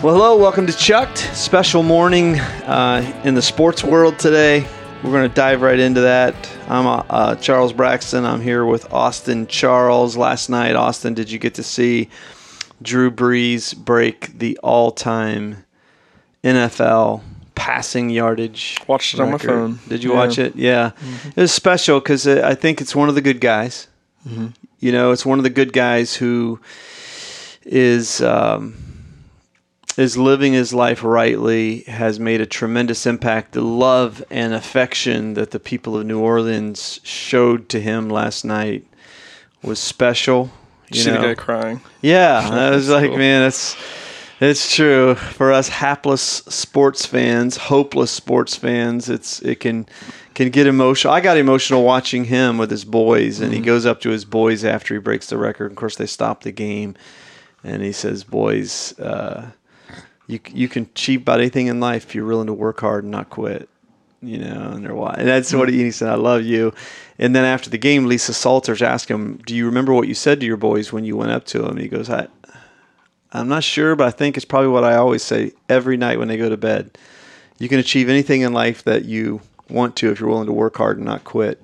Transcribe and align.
Well, 0.00 0.14
hello, 0.14 0.36
welcome 0.36 0.64
to 0.68 0.72
Chucked. 0.72 1.18
Special 1.34 1.82
morning 1.82 2.38
uh, 2.38 3.20
in 3.24 3.34
the 3.34 3.42
sports 3.42 3.82
world 3.82 4.16
today. 4.18 4.64
We're 5.02 5.10
going 5.10 5.28
to 5.28 5.34
dive 5.34 5.60
right 5.60 5.78
into 5.78 6.02
that. 6.02 6.34
I'm 6.68 6.86
uh, 6.86 7.02
uh, 7.10 7.34
Charles 7.36 7.72
Braxton. 7.72 8.24
I'm 8.24 8.40
here 8.40 8.64
with 8.64 8.92
Austin 8.92 9.48
Charles. 9.48 10.16
Last 10.16 10.48
night, 10.50 10.76
Austin, 10.76 11.14
did 11.14 11.30
you 11.32 11.40
get 11.40 11.54
to 11.54 11.64
see 11.64 12.08
Drew 12.80 13.10
Brees 13.10 13.76
break 13.76 14.38
the 14.38 14.56
all 14.62 14.92
time 14.92 15.64
NFL 16.44 17.22
passing 17.56 18.08
yardage? 18.08 18.78
Watched 18.86 19.14
it 19.14 19.20
on 19.20 19.32
my 19.32 19.38
phone. 19.38 19.80
Did 19.88 20.04
you 20.04 20.12
Yeah. 20.12 20.16
watch 20.16 20.38
it? 20.38 20.54
Yeah. 20.54 20.92
It 21.34 21.40
was 21.40 21.52
special 21.52 21.98
because 21.98 22.26
I 22.28 22.54
think 22.54 22.80
it's 22.80 22.94
one 22.94 23.08
of 23.08 23.16
the 23.16 23.22
good 23.22 23.40
guys. 23.40 23.88
You 24.78 24.92
know, 24.92 25.10
it's 25.10 25.26
one 25.26 25.38
of 25.38 25.42
the 25.44 25.50
good 25.50 25.72
guys 25.72 26.14
who 26.14 26.60
is. 27.64 28.20
Um, 28.22 28.74
is 29.98 30.16
living 30.16 30.52
his 30.52 30.72
life 30.72 31.02
rightly, 31.02 31.80
has 31.82 32.18
made 32.20 32.40
a 32.40 32.46
tremendous 32.46 33.04
impact. 33.04 33.52
The 33.52 33.60
love 33.60 34.22
and 34.30 34.54
affection 34.54 35.34
that 35.34 35.50
the 35.50 35.58
people 35.60 35.96
of 35.98 36.06
New 36.06 36.20
Orleans 36.20 37.00
showed 37.02 37.68
to 37.70 37.80
him 37.80 38.08
last 38.08 38.44
night 38.44 38.86
was 39.62 39.78
special. 39.80 40.50
You 40.90 40.98
You 40.98 41.02
see 41.02 41.10
know? 41.10 41.20
the 41.20 41.26
guy 41.28 41.34
crying. 41.34 41.80
Yeah, 42.00 42.48
I 42.50 42.70
was 42.70 42.88
like, 42.88 43.10
cool. 43.10 43.18
man, 43.18 43.42
it's 43.42 43.76
it's 44.40 44.72
true 44.72 45.16
for 45.16 45.52
us 45.52 45.68
hapless 45.68 46.22
sports 46.22 47.04
fans, 47.04 47.56
hopeless 47.56 48.12
sports 48.12 48.54
fans. 48.54 49.08
It's 49.10 49.40
it 49.42 49.56
can 49.58 49.86
can 50.34 50.50
get 50.50 50.68
emotional. 50.68 51.12
I 51.12 51.20
got 51.20 51.36
emotional 51.36 51.82
watching 51.82 52.26
him 52.26 52.56
with 52.56 52.70
his 52.70 52.84
boys, 52.84 53.40
and 53.40 53.52
he 53.52 53.58
goes 53.58 53.84
up 53.84 54.00
to 54.02 54.10
his 54.10 54.24
boys 54.24 54.64
after 54.64 54.94
he 54.94 55.00
breaks 55.00 55.26
the 55.26 55.36
record. 55.38 55.72
Of 55.72 55.76
course, 55.76 55.96
they 55.96 56.06
stop 56.06 56.44
the 56.44 56.52
game, 56.52 56.94
and 57.64 57.82
he 57.82 57.90
says, 57.90 58.22
"Boys, 58.22 58.96
uh, 59.00 59.50
you 60.28 60.38
you 60.52 60.68
can 60.68 60.84
achieve 60.84 61.22
about 61.22 61.40
anything 61.40 61.66
in 61.66 61.80
life 61.80 62.04
if 62.04 62.14
you're 62.14 62.26
willing 62.26 62.46
to 62.46 62.52
work 62.52 62.80
hard 62.80 63.02
and 63.02 63.10
not 63.10 63.30
quit." 63.30 63.68
You 64.20 64.38
know, 64.38 64.72
and 64.72 64.84
they're 64.84 64.94
why. 64.94 65.14
And 65.16 65.28
that's 65.28 65.52
what 65.52 65.68
mm-hmm. 65.68 65.78
he, 65.78 65.84
he 65.84 65.90
said. 65.90 66.08
I 66.08 66.16
love 66.16 66.42
you. 66.42 66.74
And 67.20 67.36
then 67.36 67.44
after 67.44 67.70
the 67.70 67.78
game, 67.78 68.06
Lisa 68.06 68.34
Salters 68.34 68.82
asked 68.82 69.08
him, 69.08 69.38
"Do 69.46 69.54
you 69.54 69.66
remember 69.66 69.92
what 69.92 70.08
you 70.08 70.14
said 70.14 70.38
to 70.40 70.46
your 70.46 70.56
boys 70.56 70.92
when 70.92 71.04
you 71.04 71.16
went 71.16 71.32
up 71.32 71.44
to 71.46 71.58
them?" 71.58 71.72
And 71.72 71.80
he 71.80 71.88
goes, 71.88 72.10
"I, 72.10 72.28
I'm 73.32 73.48
not 73.48 73.64
sure, 73.64 73.96
but 73.96 74.06
I 74.06 74.10
think 74.10 74.36
it's 74.36 74.46
probably 74.46 74.68
what 74.68 74.84
I 74.84 74.96
always 74.96 75.22
say 75.22 75.52
every 75.68 75.96
night 75.96 76.18
when 76.18 76.28
they 76.28 76.36
go 76.36 76.48
to 76.48 76.56
bed. 76.56 76.96
You 77.58 77.68
can 77.68 77.78
achieve 77.78 78.08
anything 78.08 78.42
in 78.42 78.52
life 78.52 78.84
that 78.84 79.04
you 79.04 79.40
want 79.68 79.96
to 79.96 80.10
if 80.10 80.20
you're 80.20 80.28
willing 80.28 80.46
to 80.46 80.52
work 80.52 80.76
hard 80.76 80.98
and 80.98 81.06
not 81.06 81.24
quit." 81.24 81.62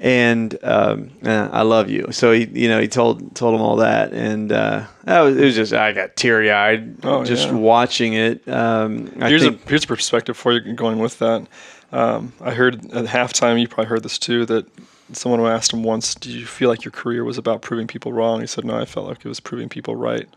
And 0.00 0.56
um, 0.62 1.10
I 1.24 1.62
love 1.62 1.90
you. 1.90 2.06
So 2.12 2.30
he, 2.30 2.44
you 2.52 2.68
know, 2.68 2.80
he 2.80 2.86
told 2.86 3.34
told 3.34 3.56
him 3.56 3.60
all 3.60 3.76
that, 3.76 4.12
and 4.12 4.52
uh, 4.52 4.84
that 5.04 5.20
was, 5.22 5.36
it 5.36 5.44
was 5.44 5.56
just 5.56 5.72
I 5.72 5.92
got 5.92 6.14
teary 6.14 6.52
eyed 6.52 7.04
Oh, 7.04 7.24
just 7.24 7.48
yeah. 7.48 7.54
watching 7.54 8.12
it. 8.14 8.46
Um, 8.48 9.10
I 9.20 9.28
Here's 9.28 9.42
think, 9.42 9.64
a 9.64 9.68
here's 9.68 9.82
a 9.82 9.88
perspective 9.88 10.36
for 10.36 10.52
you 10.52 10.72
going 10.74 11.00
with 11.00 11.18
that. 11.18 11.48
Um, 11.90 12.32
I 12.40 12.52
heard 12.52 12.76
at 12.92 13.06
halftime, 13.06 13.60
you 13.60 13.66
probably 13.66 13.86
heard 13.86 14.04
this 14.04 14.18
too, 14.20 14.46
that 14.46 14.66
someone 15.12 15.40
asked 15.40 15.72
him 15.72 15.82
once, 15.82 16.14
"Do 16.14 16.30
you 16.30 16.46
feel 16.46 16.68
like 16.68 16.84
your 16.84 16.92
career 16.92 17.24
was 17.24 17.36
about 17.36 17.62
proving 17.62 17.88
people 17.88 18.12
wrong?" 18.12 18.40
He 18.40 18.46
said, 18.46 18.64
"No, 18.64 18.78
I 18.78 18.84
felt 18.84 19.08
like 19.08 19.24
it 19.24 19.28
was 19.28 19.40
proving 19.40 19.68
people 19.68 19.96
right." 19.96 20.28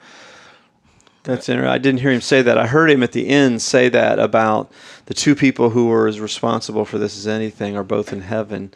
That's 1.24 1.48
interesting. 1.50 1.72
I 1.72 1.78
didn't 1.78 2.00
hear 2.00 2.10
him 2.12 2.22
say 2.22 2.42
that. 2.42 2.58
I 2.58 2.66
heard 2.66 2.90
him 2.90 3.04
at 3.04 3.12
the 3.12 3.28
end 3.28 3.62
say 3.62 3.90
that 3.90 4.18
about 4.18 4.72
the 5.06 5.14
two 5.14 5.36
people 5.36 5.70
who 5.70 5.86
were 5.86 6.08
as 6.08 6.20
responsible 6.20 6.84
for 6.84 6.98
this 6.98 7.16
as 7.16 7.28
anything 7.28 7.78
are 7.78 7.84
both 7.84 8.12
in 8.12 8.22
heaven, 8.22 8.74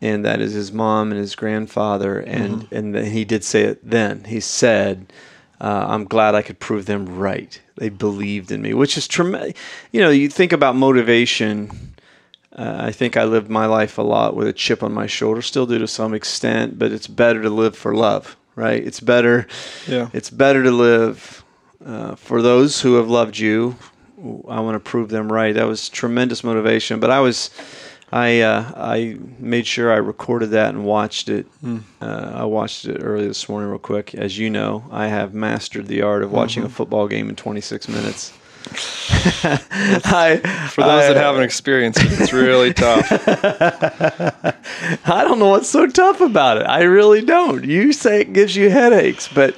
and 0.00 0.24
that 0.24 0.40
is 0.40 0.52
his 0.52 0.72
mom 0.72 1.10
and 1.12 1.20
his 1.20 1.34
grandfather. 1.34 2.18
And 2.20 2.66
and 2.72 2.94
then 2.94 3.06
he 3.06 3.24
did 3.24 3.44
say 3.44 3.62
it 3.62 3.78
then. 3.88 4.24
He 4.24 4.40
said, 4.40 5.12
uh, 5.60 5.86
"I'm 5.88 6.04
glad 6.04 6.34
I 6.34 6.42
could 6.42 6.58
prove 6.58 6.86
them 6.86 7.06
right. 7.18 7.60
They 7.76 7.88
believed 7.88 8.50
in 8.52 8.62
me," 8.62 8.74
which 8.74 8.96
is 8.96 9.06
tremendous. 9.08 9.54
You 9.92 10.00
know, 10.00 10.10
you 10.10 10.28
think 10.28 10.52
about 10.52 10.76
motivation. 10.76 11.94
Uh, 12.52 12.76
I 12.88 12.92
think 12.92 13.16
I 13.16 13.24
lived 13.24 13.48
my 13.48 13.66
life 13.66 13.96
a 13.96 14.02
lot 14.02 14.34
with 14.34 14.48
a 14.48 14.52
chip 14.52 14.82
on 14.82 14.92
my 14.92 15.06
shoulder, 15.06 15.40
still 15.40 15.66
do 15.66 15.78
to 15.78 15.86
some 15.86 16.12
extent, 16.14 16.78
but 16.78 16.90
it's 16.90 17.06
better 17.06 17.40
to 17.42 17.48
live 17.48 17.76
for 17.76 17.94
love, 17.94 18.36
right? 18.56 18.84
It's 18.84 18.98
better 19.00 19.46
Yeah. 19.86 20.08
it's 20.12 20.30
better 20.30 20.62
to 20.64 20.70
live 20.72 21.44
uh, 21.86 22.16
for 22.16 22.42
those 22.42 22.80
who 22.80 22.94
have 22.94 23.08
loved 23.08 23.38
you. 23.38 23.76
I 24.48 24.60
want 24.60 24.74
to 24.74 24.80
prove 24.80 25.08
them 25.10 25.32
right. 25.32 25.54
That 25.54 25.66
was 25.68 25.88
tremendous 25.88 26.42
motivation. 26.44 26.98
But 27.00 27.10
I 27.10 27.20
was, 27.20 27.50
I 28.12 28.40
uh, 28.40 28.72
I 28.76 29.18
made 29.38 29.66
sure 29.66 29.92
I 29.92 29.96
recorded 29.96 30.50
that 30.50 30.70
and 30.70 30.84
watched 30.84 31.28
it. 31.28 31.46
Uh, 31.64 32.32
I 32.34 32.44
watched 32.44 32.84
it 32.86 32.98
early 33.02 33.28
this 33.28 33.48
morning, 33.48 33.70
real 33.70 33.78
quick. 33.78 34.14
As 34.14 34.36
you 34.36 34.50
know, 34.50 34.84
I 34.90 35.06
have 35.06 35.32
mastered 35.32 35.86
the 35.86 36.02
art 36.02 36.22
of 36.24 36.32
watching 36.32 36.64
a 36.64 36.68
football 36.68 37.06
game 37.06 37.28
in 37.28 37.36
26 37.36 37.88
minutes. 37.88 38.32
I, 39.42 40.40
For 40.70 40.82
those 40.82 41.08
that 41.08 41.16
haven't 41.16 41.42
experienced 41.44 42.00
it, 42.02 42.20
it's 42.20 42.32
really 42.32 42.74
tough. 42.74 43.06
I 45.06 45.24
don't 45.24 45.38
know 45.38 45.48
what's 45.48 45.68
so 45.68 45.86
tough 45.86 46.20
about 46.20 46.58
it. 46.58 46.64
I 46.64 46.82
really 46.82 47.24
don't. 47.24 47.64
You 47.64 47.92
say 47.92 48.20
it 48.20 48.32
gives 48.32 48.56
you 48.56 48.70
headaches, 48.70 49.28
but 49.28 49.54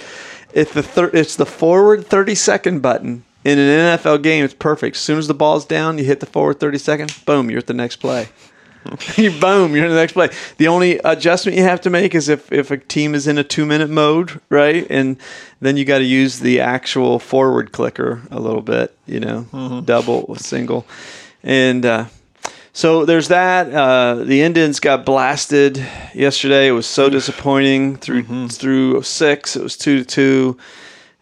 if 0.52 0.72
the 0.72 0.82
thir- 0.82 1.10
it's 1.12 1.36
the 1.36 1.46
forward 1.46 2.06
30 2.06 2.34
second 2.34 2.80
button 2.80 3.24
in 3.44 3.58
an 3.58 3.98
NFL 3.98 4.22
game, 4.22 4.44
it's 4.44 4.54
perfect. 4.54 4.96
As 4.96 5.02
soon 5.02 5.18
as 5.18 5.26
the 5.26 5.34
ball's 5.34 5.64
down, 5.64 5.98
you 5.98 6.04
hit 6.04 6.20
the 6.20 6.26
forward 6.26 6.60
30 6.60 6.78
second, 6.78 7.24
boom, 7.26 7.50
you're 7.50 7.58
at 7.58 7.66
the 7.66 7.74
next 7.74 7.96
play. 7.96 8.28
you 9.16 9.30
boom, 9.40 9.74
you're 9.74 9.84
in 9.84 9.90
the 9.90 9.96
next 9.96 10.12
play. 10.12 10.28
The 10.58 10.68
only 10.68 10.98
adjustment 10.98 11.56
you 11.56 11.64
have 11.64 11.80
to 11.82 11.90
make 11.90 12.14
is 12.14 12.28
if, 12.28 12.52
if 12.52 12.70
a 12.70 12.76
team 12.76 13.14
is 13.14 13.26
in 13.26 13.38
a 13.38 13.44
two 13.44 13.66
minute 13.66 13.90
mode, 13.90 14.40
right? 14.48 14.86
And 14.90 15.16
then 15.60 15.76
you 15.76 15.84
got 15.84 15.98
to 15.98 16.04
use 16.04 16.40
the 16.40 16.60
actual 16.60 17.18
forward 17.18 17.72
clicker 17.72 18.22
a 18.30 18.40
little 18.40 18.62
bit, 18.62 18.96
you 19.06 19.20
know, 19.20 19.82
double, 19.84 20.24
or 20.28 20.36
single. 20.36 20.86
And 21.42 21.84
uh, 21.84 22.06
so 22.72 23.04
there's 23.04 23.28
that. 23.28 23.72
Uh, 23.72 24.24
the 24.24 24.42
Indians 24.42 24.80
got 24.80 25.04
blasted 25.04 25.76
yesterday. 26.14 26.68
It 26.68 26.72
was 26.72 26.86
so 26.86 27.10
disappointing. 27.10 27.96
Through 27.96 28.48
through 28.48 29.02
six, 29.02 29.56
it 29.56 29.62
was 29.62 29.76
two 29.76 29.98
to 29.98 30.04
two, 30.04 30.58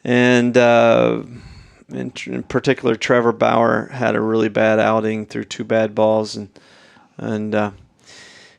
and 0.05 0.57
uh, 0.57 1.23
in, 1.93 2.13
in 2.27 2.43
particular, 2.45 2.95
Trevor 2.97 3.33
Bauer 3.33 3.89
had 3.93 4.15
a 4.15 4.21
really 4.21 4.49
bad 4.49 4.79
outing 4.79 5.27
through 5.27 5.45
two 5.45 5.65
bad 5.65 5.95
balls, 5.95 6.37
and 6.37 6.49
and 7.19 7.55
uh, 7.55 7.71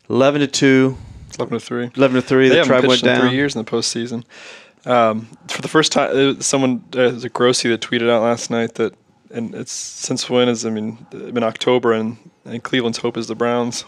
eleven 0.09 0.41
to 0.41 0.47
two, 0.47 0.97
Eleven 1.37 1.59
to 1.59 1.65
three. 1.65 1.89
eleven 1.95 2.15
to 2.15 2.21
three. 2.21 2.49
They 2.49 2.57
The 2.59 2.63
tribe 2.65 2.85
went 2.85 3.01
down. 3.03 3.21
three 3.21 3.31
years 3.35 3.55
in 3.55 3.63
the 3.63 3.69
postseason. 3.71 4.23
Um, 4.85 5.27
for 5.47 5.61
the 5.61 5.67
first 5.67 5.91
time, 5.91 6.09
uh, 6.37 6.41
someone 6.41 6.83
uh, 6.95 7.01
it 7.01 7.13
was 7.13 7.23
a 7.23 7.29
Grossi 7.29 7.69
that 7.69 7.81
tweeted 7.81 8.09
out 8.09 8.23
last 8.23 8.49
night 8.49 8.75
that, 8.75 8.93
and 9.29 9.53
it's 9.55 9.71
since 9.71 10.29
when 10.29 10.49
is 10.49 10.65
I 10.65 10.69
mean, 10.71 11.05
it's 11.11 11.31
been 11.31 11.43
October, 11.43 11.93
and, 11.93 12.17
and 12.45 12.63
Cleveland's 12.63 12.97
hope 12.97 13.15
is 13.17 13.27
the 13.27 13.35
Browns. 13.35 13.85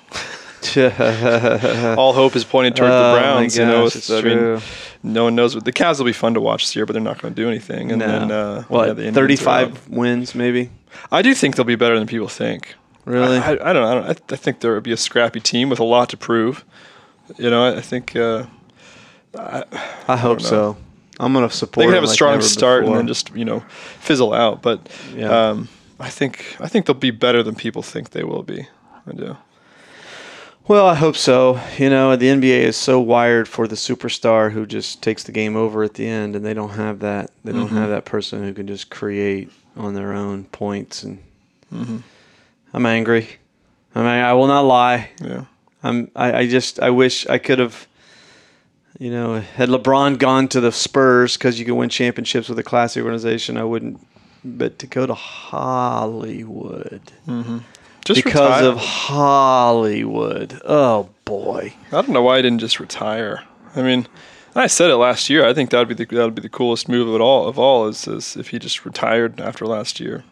All 0.77 2.13
hope 2.13 2.35
is 2.35 2.43
pointed 2.43 2.75
toward 2.75 2.91
Oh, 2.91 3.13
the 3.15 3.19
Browns. 3.19 3.57
you 3.57 3.65
know, 3.65 3.85
I 3.87 3.89
true. 4.21 4.53
mean, 4.55 4.61
no 5.03 5.25
one 5.25 5.35
knows 5.35 5.53
what 5.53 5.65
the 5.65 5.73
Cavs 5.73 5.99
will 5.99 6.05
be 6.05 6.13
fun 6.13 6.33
to 6.33 6.41
watch 6.41 6.63
this 6.63 6.75
year, 6.75 6.85
but 6.85 6.93
they're 6.93 7.01
not 7.01 7.21
going 7.21 7.33
to 7.33 7.41
do 7.41 7.49
anything. 7.49 7.91
And 7.91 7.99
no. 7.99 8.07
then, 8.07 8.31
uh, 8.31 8.63
what? 8.63 8.87
yeah, 8.87 8.93
the 8.93 9.11
Thirty-five 9.11 9.89
wins, 9.89 10.33
maybe. 10.33 10.69
I 11.11 11.21
do 11.21 11.33
think 11.35 11.55
they'll 11.55 11.65
be 11.65 11.75
better 11.75 11.97
than 11.97 12.07
people 12.07 12.27
think. 12.29 12.75
Really? 13.05 13.37
I, 13.37 13.53
I, 13.55 13.69
I 13.69 13.73
don't 13.73 13.83
know. 13.83 13.87
I, 13.87 13.93
don't, 13.95 14.05
I, 14.31 14.33
I 14.33 14.37
think 14.37 14.61
there 14.61 14.73
would 14.73 14.83
be 14.83 14.93
a 14.93 14.97
scrappy 14.97 15.41
team 15.41 15.69
with 15.69 15.79
a 15.79 15.83
lot 15.83 16.09
to 16.09 16.17
prove. 16.17 16.63
You 17.37 17.49
know, 17.49 17.75
I, 17.75 17.81
think 17.81 18.15
uh, 18.15 18.45
I 19.35 20.15
hope 20.17 20.41
so. 20.41 20.77
I'm 21.19 21.33
gonna 21.33 21.49
support. 21.49 21.83
they 21.83 21.87
could 21.87 21.95
have 21.95 22.03
a 22.03 22.07
like 22.07 22.13
strong 22.15 22.41
start 22.41 22.81
before. 22.81 22.97
and 22.97 22.99
then 23.01 23.07
just 23.07 23.35
you 23.35 23.45
know 23.45 23.59
fizzle 23.99 24.33
out. 24.33 24.61
But 24.61 24.89
Yeah. 25.15 25.49
um, 25.49 25.69
I 25.99 26.09
think 26.09 26.57
I 26.59 26.67
think 26.67 26.85
they'll 26.85 26.95
be 26.95 27.11
better 27.11 27.43
than 27.43 27.55
people 27.55 27.81
think 27.81 28.11
they 28.11 28.23
will 28.23 28.43
be. 28.43 28.67
I 29.07 29.11
do. 29.11 29.37
Well, 30.65 30.87
I 30.87 30.95
hope 30.95 31.17
so. 31.17 31.59
You 31.77 31.89
know, 31.89 32.15
the 32.15 32.27
NBA 32.27 32.59
is 32.61 32.77
so 32.77 32.99
wired 32.99 33.47
for 33.49 33.67
the 33.67 33.75
superstar 33.75 34.51
who 34.51 34.65
just 34.65 35.01
takes 35.01 35.23
the 35.23 35.33
game 35.33 35.57
over 35.57 35.83
at 35.83 35.95
the 35.95 36.07
end, 36.07 36.35
and 36.37 36.45
they 36.45 36.53
don't 36.53 36.69
have 36.71 36.99
that. 36.99 37.31
They 37.43 37.51
don't 37.51 37.67
Mm-hmm. 37.67 37.75
have 37.77 37.89
that 37.89 38.05
person 38.05 38.43
who 38.43 38.53
can 38.53 38.65
just 38.67 38.89
create 38.89 39.51
on 39.75 39.93
their 39.93 40.13
own 40.13 40.45
points. 40.45 41.03
And 41.03 41.19
Mm-hmm. 41.73 41.97
I'm 42.73 42.85
angry. 42.85 43.27
I 43.95 43.99
mean, 43.99 44.07
I 44.07 44.33
will 44.33 44.47
not 44.47 44.61
lie. 44.61 45.09
Yeah. 45.21 45.45
I'm. 45.83 46.09
I, 46.15 46.33
I 46.39 46.47
just. 46.47 46.79
I 46.79 46.91
wish 46.91 47.27
I 47.27 47.37
could 47.39 47.59
have. 47.59 47.87
You 48.99 49.09
know, 49.11 49.39
had 49.41 49.69
LeBron 49.69 50.17
gone 50.19 50.47
to 50.49 50.61
the 50.61 50.71
Spurs 50.71 51.35
because 51.35 51.59
you 51.59 51.65
can 51.65 51.75
win 51.75 51.89
championships 51.89 52.47
with 52.47 52.59
a 52.59 52.63
classy 52.63 53.01
organization, 53.01 53.57
I 53.57 53.63
wouldn't. 53.63 53.99
But 54.45 54.77
to 54.79 54.87
go 54.87 55.05
to 55.07 55.13
Hollywood 55.15 57.01
Just 58.05 58.23
because 58.23 58.61
retire. 58.61 58.69
of 58.69 58.77
Hollywood, 58.77 60.61
oh 60.65 61.09
boy. 61.25 61.73
I 61.87 62.01
don't 62.01 62.09
know 62.09 62.21
why 62.21 62.37
I 62.37 62.41
didn't 62.41 62.59
just 62.59 62.79
retire. 62.79 63.43
I 63.75 63.81
mean, 63.81 64.07
I 64.55 64.67
said 64.67 64.89
it 64.89 64.97
last 64.97 65.29
year. 65.29 65.45
I 65.45 65.53
think 65.53 65.69
that 65.69 65.79
would 65.79 65.87
be 65.87 65.95
the 65.95 66.15
that 66.15 66.25
would 66.25 66.35
be 66.35 66.41
the 66.41 66.49
coolest 66.49 66.87
move 66.87 67.07
of 67.07 67.15
it 67.15 67.21
all. 67.21 67.47
Of 67.47 67.57
all 67.57 67.87
is, 67.87 68.07
is 68.07 68.35
if 68.35 68.49
he 68.49 68.59
just 68.59 68.85
retired 68.85 69.39
after 69.39 69.65
last 69.65 69.99
year, 69.99 70.23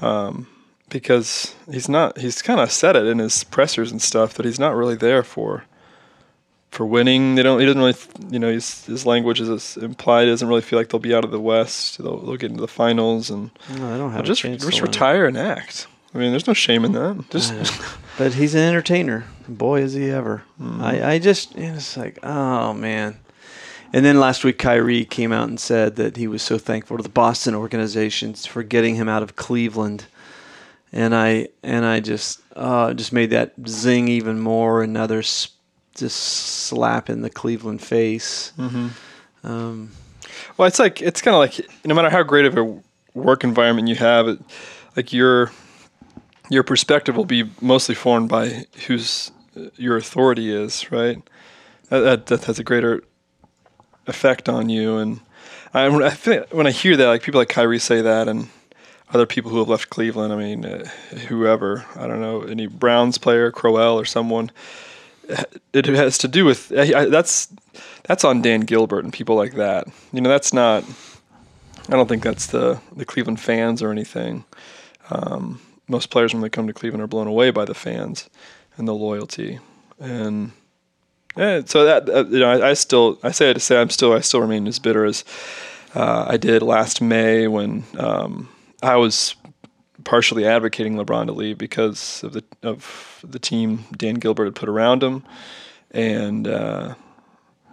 um, 0.00 0.46
because 0.90 1.54
he's 1.70 1.88
not. 1.88 2.18
He's 2.18 2.42
kind 2.42 2.60
of 2.60 2.70
said 2.70 2.94
it 2.94 3.06
in 3.06 3.18
his 3.18 3.42
pressers 3.44 3.90
and 3.90 4.00
stuff 4.00 4.34
that 4.34 4.46
he's 4.46 4.60
not 4.60 4.76
really 4.76 4.94
there 4.94 5.22
for 5.22 5.64
for 6.70 6.86
winning. 6.86 7.34
They 7.34 7.42
don't. 7.42 7.58
He 7.58 7.66
doesn't 7.66 7.80
really. 7.80 7.96
You 8.30 8.38
know, 8.38 8.52
his 8.52 8.84
his 8.86 9.06
language 9.06 9.40
is 9.40 9.76
implied. 9.76 10.24
He 10.24 10.30
doesn't 10.30 10.46
really 10.46 10.62
feel 10.62 10.78
like 10.78 10.90
they'll 10.90 11.00
be 11.00 11.14
out 11.14 11.24
of 11.24 11.30
the 11.30 11.40
West. 11.40 11.98
They'll, 11.98 12.18
they'll 12.18 12.36
get 12.36 12.50
into 12.50 12.60
the 12.60 12.68
finals 12.68 13.30
and 13.30 13.50
No, 13.76 13.94
I 13.94 13.98
don't 13.98 14.12
have 14.12 14.24
just 14.24 14.42
just 14.42 14.82
retire 14.82 15.26
and 15.26 15.36
act. 15.36 15.88
I 16.14 16.18
mean, 16.18 16.30
there's 16.30 16.46
no 16.46 16.52
shame 16.54 16.84
in 16.84 16.92
that. 16.92 17.24
Just 17.30 17.54
But 18.18 18.34
he's 18.34 18.54
an 18.54 18.60
entertainer. 18.60 19.24
Boy, 19.48 19.80
is 19.82 19.94
he 19.94 20.10
ever. 20.10 20.42
Mm-hmm. 20.60 20.82
I, 20.82 21.12
I 21.12 21.18
just, 21.18 21.56
it's 21.56 21.96
like, 21.96 22.18
oh, 22.22 22.74
man. 22.74 23.18
And 23.94 24.04
then 24.04 24.20
last 24.20 24.44
week, 24.44 24.58
Kyrie 24.58 25.04
came 25.04 25.32
out 25.32 25.48
and 25.48 25.58
said 25.58 25.96
that 25.96 26.16
he 26.16 26.26
was 26.26 26.42
so 26.42 26.58
thankful 26.58 26.96
to 26.96 27.02
the 27.02 27.08
Boston 27.08 27.54
organizations 27.54 28.46
for 28.46 28.62
getting 28.62 28.94
him 28.94 29.08
out 29.08 29.22
of 29.22 29.36
Cleveland. 29.36 30.06
And 30.92 31.14
I 31.14 31.48
and 31.62 31.84
I 31.86 32.00
just 32.00 32.40
uh, 32.54 32.92
just 32.94 33.12
made 33.12 33.30
that 33.30 33.54
zing 33.66 34.08
even 34.08 34.38
more. 34.40 34.82
Another 34.82 35.20
s- 35.20 35.48
just 35.94 36.16
slap 36.16 37.08
in 37.10 37.22
the 37.22 37.30
Cleveland 37.30 37.80
face. 37.82 38.52
Mm-hmm. 38.58 38.88
Um, 39.46 39.90
Well, 40.56 40.68
it's 40.68 40.78
like 40.78 41.00
it's 41.02 41.22
kind 41.22 41.34
of 41.34 41.40
like 41.40 41.66
no 41.84 41.94
matter 41.94 42.10
how 42.10 42.22
great 42.22 42.44
of 42.46 42.56
a 42.56 42.78
work 43.14 43.42
environment 43.44 43.88
you 43.88 43.94
have, 43.96 44.28
it, 44.28 44.38
like 44.96 45.12
your 45.12 45.50
your 46.52 46.62
perspective 46.62 47.16
will 47.16 47.24
be 47.24 47.50
mostly 47.62 47.94
formed 47.94 48.28
by 48.28 48.66
whose 48.86 49.30
uh, 49.56 49.70
your 49.76 49.96
authority 49.96 50.52
is, 50.52 50.92
right? 50.92 51.22
That, 51.88 52.26
that, 52.26 52.44
has 52.44 52.58
a 52.58 52.64
greater 52.64 53.02
effect 54.06 54.50
on 54.50 54.68
you. 54.68 54.98
And 54.98 55.20
I, 55.72 55.86
I 55.86 56.44
when 56.50 56.66
I 56.66 56.70
hear 56.70 56.94
that, 56.98 57.06
like 57.06 57.22
people 57.22 57.40
like 57.40 57.48
Kyrie 57.48 57.78
say 57.78 58.02
that, 58.02 58.28
and 58.28 58.50
other 59.14 59.24
people 59.24 59.50
who 59.50 59.58
have 59.60 59.68
left 59.68 59.88
Cleveland. 59.88 60.30
I 60.32 60.36
mean, 60.36 60.64
uh, 60.66 60.84
whoever 61.28 61.86
I 61.96 62.06
don't 62.06 62.20
know, 62.20 62.42
any 62.42 62.66
Browns 62.66 63.16
player, 63.16 63.50
Crowell, 63.50 63.98
or 63.98 64.04
someone. 64.04 64.50
It 65.72 65.86
has 65.86 66.18
to 66.18 66.28
do 66.28 66.44
with 66.44 66.70
I, 66.76 67.00
I, 67.00 67.04
that's 67.06 67.48
that's 68.04 68.24
on 68.24 68.42
Dan 68.42 68.60
Gilbert 68.60 69.04
and 69.04 69.12
people 69.12 69.36
like 69.36 69.54
that. 69.54 69.86
You 70.12 70.20
know, 70.20 70.28
that's 70.28 70.52
not. 70.52 70.84
I 71.88 71.92
don't 71.92 72.08
think 72.08 72.22
that's 72.22 72.48
the 72.48 72.78
the 72.94 73.06
Cleveland 73.06 73.40
fans 73.40 73.82
or 73.82 73.90
anything. 73.90 74.44
Um, 75.10 75.60
most 75.92 76.10
players 76.10 76.32
when 76.34 76.42
they 76.42 76.48
come 76.48 76.66
to 76.66 76.72
Cleveland 76.72 77.02
are 77.02 77.06
blown 77.06 77.28
away 77.28 77.50
by 77.50 77.64
the 77.64 77.74
fans 77.74 78.28
and 78.76 78.88
the 78.88 78.94
loyalty, 78.94 79.60
and 80.00 80.50
yeah. 81.36 81.62
So 81.64 81.84
that 81.84 82.08
uh, 82.08 82.24
you 82.24 82.40
know, 82.40 82.50
I, 82.50 82.70
I 82.70 82.74
still 82.74 83.20
I 83.22 83.30
say 83.30 83.52
to 83.52 83.60
say 83.60 83.80
I'm 83.80 83.90
still 83.90 84.12
I 84.12 84.20
still 84.20 84.40
remain 84.40 84.66
as 84.66 84.80
bitter 84.80 85.04
as 85.04 85.24
uh, 85.94 86.26
I 86.28 86.36
did 86.36 86.62
last 86.62 87.00
May 87.00 87.46
when 87.46 87.84
um, 87.98 88.48
I 88.82 88.96
was 88.96 89.36
partially 90.04 90.44
advocating 90.44 90.94
LeBron 90.94 91.26
to 91.26 91.32
leave 91.32 91.58
because 91.58 92.24
of 92.24 92.32
the 92.32 92.44
of 92.62 93.24
the 93.28 93.38
team 93.38 93.84
Dan 93.96 94.14
Gilbert 94.14 94.46
had 94.46 94.54
put 94.56 94.68
around 94.68 95.02
him, 95.02 95.22
and 95.92 96.48
uh, 96.48 96.94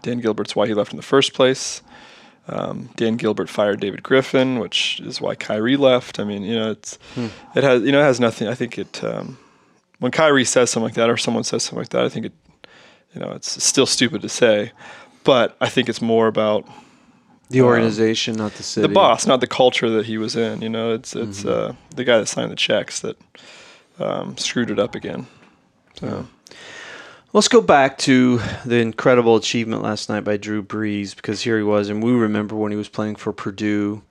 Dan 0.03 0.19
Gilbert's 0.19 0.55
why 0.55 0.67
he 0.67 0.73
left 0.73 0.91
in 0.91 0.97
the 0.97 1.03
first 1.03 1.33
place. 1.33 1.81
Um, 2.51 2.89
Dan 2.95 3.15
Gilbert 3.15 3.47
fired 3.49 3.79
David 3.79 4.01
Griffin, 4.01 4.59
which 4.59 4.99
is 5.01 5.21
why 5.21 5.35
Kyrie 5.35 5.77
left. 5.77 6.19
I 6.19 6.23
mean, 6.23 6.43
you 6.43 6.55
know, 6.55 6.71
it's 6.71 6.97
it 7.55 7.63
has 7.63 7.83
you 7.83 7.91
know 7.91 7.99
it 7.99 8.03
has 8.05 8.19
nothing. 8.19 8.47
I 8.47 8.55
think 8.55 8.77
it 8.77 9.03
um, 9.03 9.37
when 9.99 10.11
Kyrie 10.11 10.45
says 10.45 10.69
something 10.69 10.85
like 10.85 10.95
that 10.95 11.09
or 11.09 11.17
someone 11.17 11.43
says 11.43 11.63
something 11.63 11.79
like 11.79 11.89
that, 11.89 12.05
I 12.05 12.09
think 12.09 12.25
it 12.27 12.33
you 13.13 13.21
know 13.21 13.31
it's 13.31 13.63
still 13.63 13.85
stupid 13.85 14.21
to 14.21 14.29
say, 14.29 14.71
but 15.23 15.55
I 15.61 15.69
think 15.69 15.89
it's 15.89 16.01
more 16.01 16.27
about 16.27 16.67
the 17.49 17.61
organization, 17.61 18.35
not 18.35 18.53
the 18.53 18.63
city. 18.63 18.87
the 18.87 18.93
boss, 18.93 19.25
not 19.25 19.41
the 19.41 19.47
culture 19.47 19.89
that 19.89 20.05
he 20.05 20.17
was 20.17 20.35
in. 20.35 20.61
You 20.61 20.69
know, 20.69 20.93
it's 20.93 21.15
it's 21.15 21.45
uh, 21.45 21.73
the 21.95 22.03
guy 22.03 22.17
that 22.19 22.27
signed 22.27 22.51
the 22.51 22.55
checks 22.55 22.99
that 23.01 23.17
um, 23.99 24.37
screwed 24.37 24.71
it 24.71 24.79
up 24.79 24.95
again. 24.95 25.27
So 25.99 26.27
Let's 27.31 27.47
go 27.47 27.61
back 27.61 27.99
to 27.99 28.39
the 28.65 28.77
incredible 28.77 29.35
achievement 29.35 29.83
last 29.83 30.09
night 30.09 30.23
by 30.23 30.37
Drew 30.37 30.63
Brees 30.63 31.15
because 31.15 31.43
here 31.43 31.57
he 31.57 31.63
was, 31.63 31.87
and 31.87 32.01
we 32.01 32.11
remember 32.11 32.55
when 32.55 32.71
he 32.71 32.77
was 32.77 32.89
playing 32.89 33.17
for 33.17 33.31
Purdue. 33.31 34.01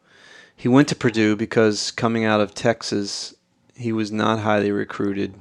He 0.55 0.69
went 0.69 0.87
to 0.89 0.95
Purdue 0.95 1.35
because 1.35 1.91
coming 1.91 2.25
out 2.25 2.41
of 2.41 2.55
Texas, 2.55 3.35
he 3.75 3.91
was 3.91 4.13
not 4.13 4.39
highly 4.39 4.71
recruited. 4.71 5.35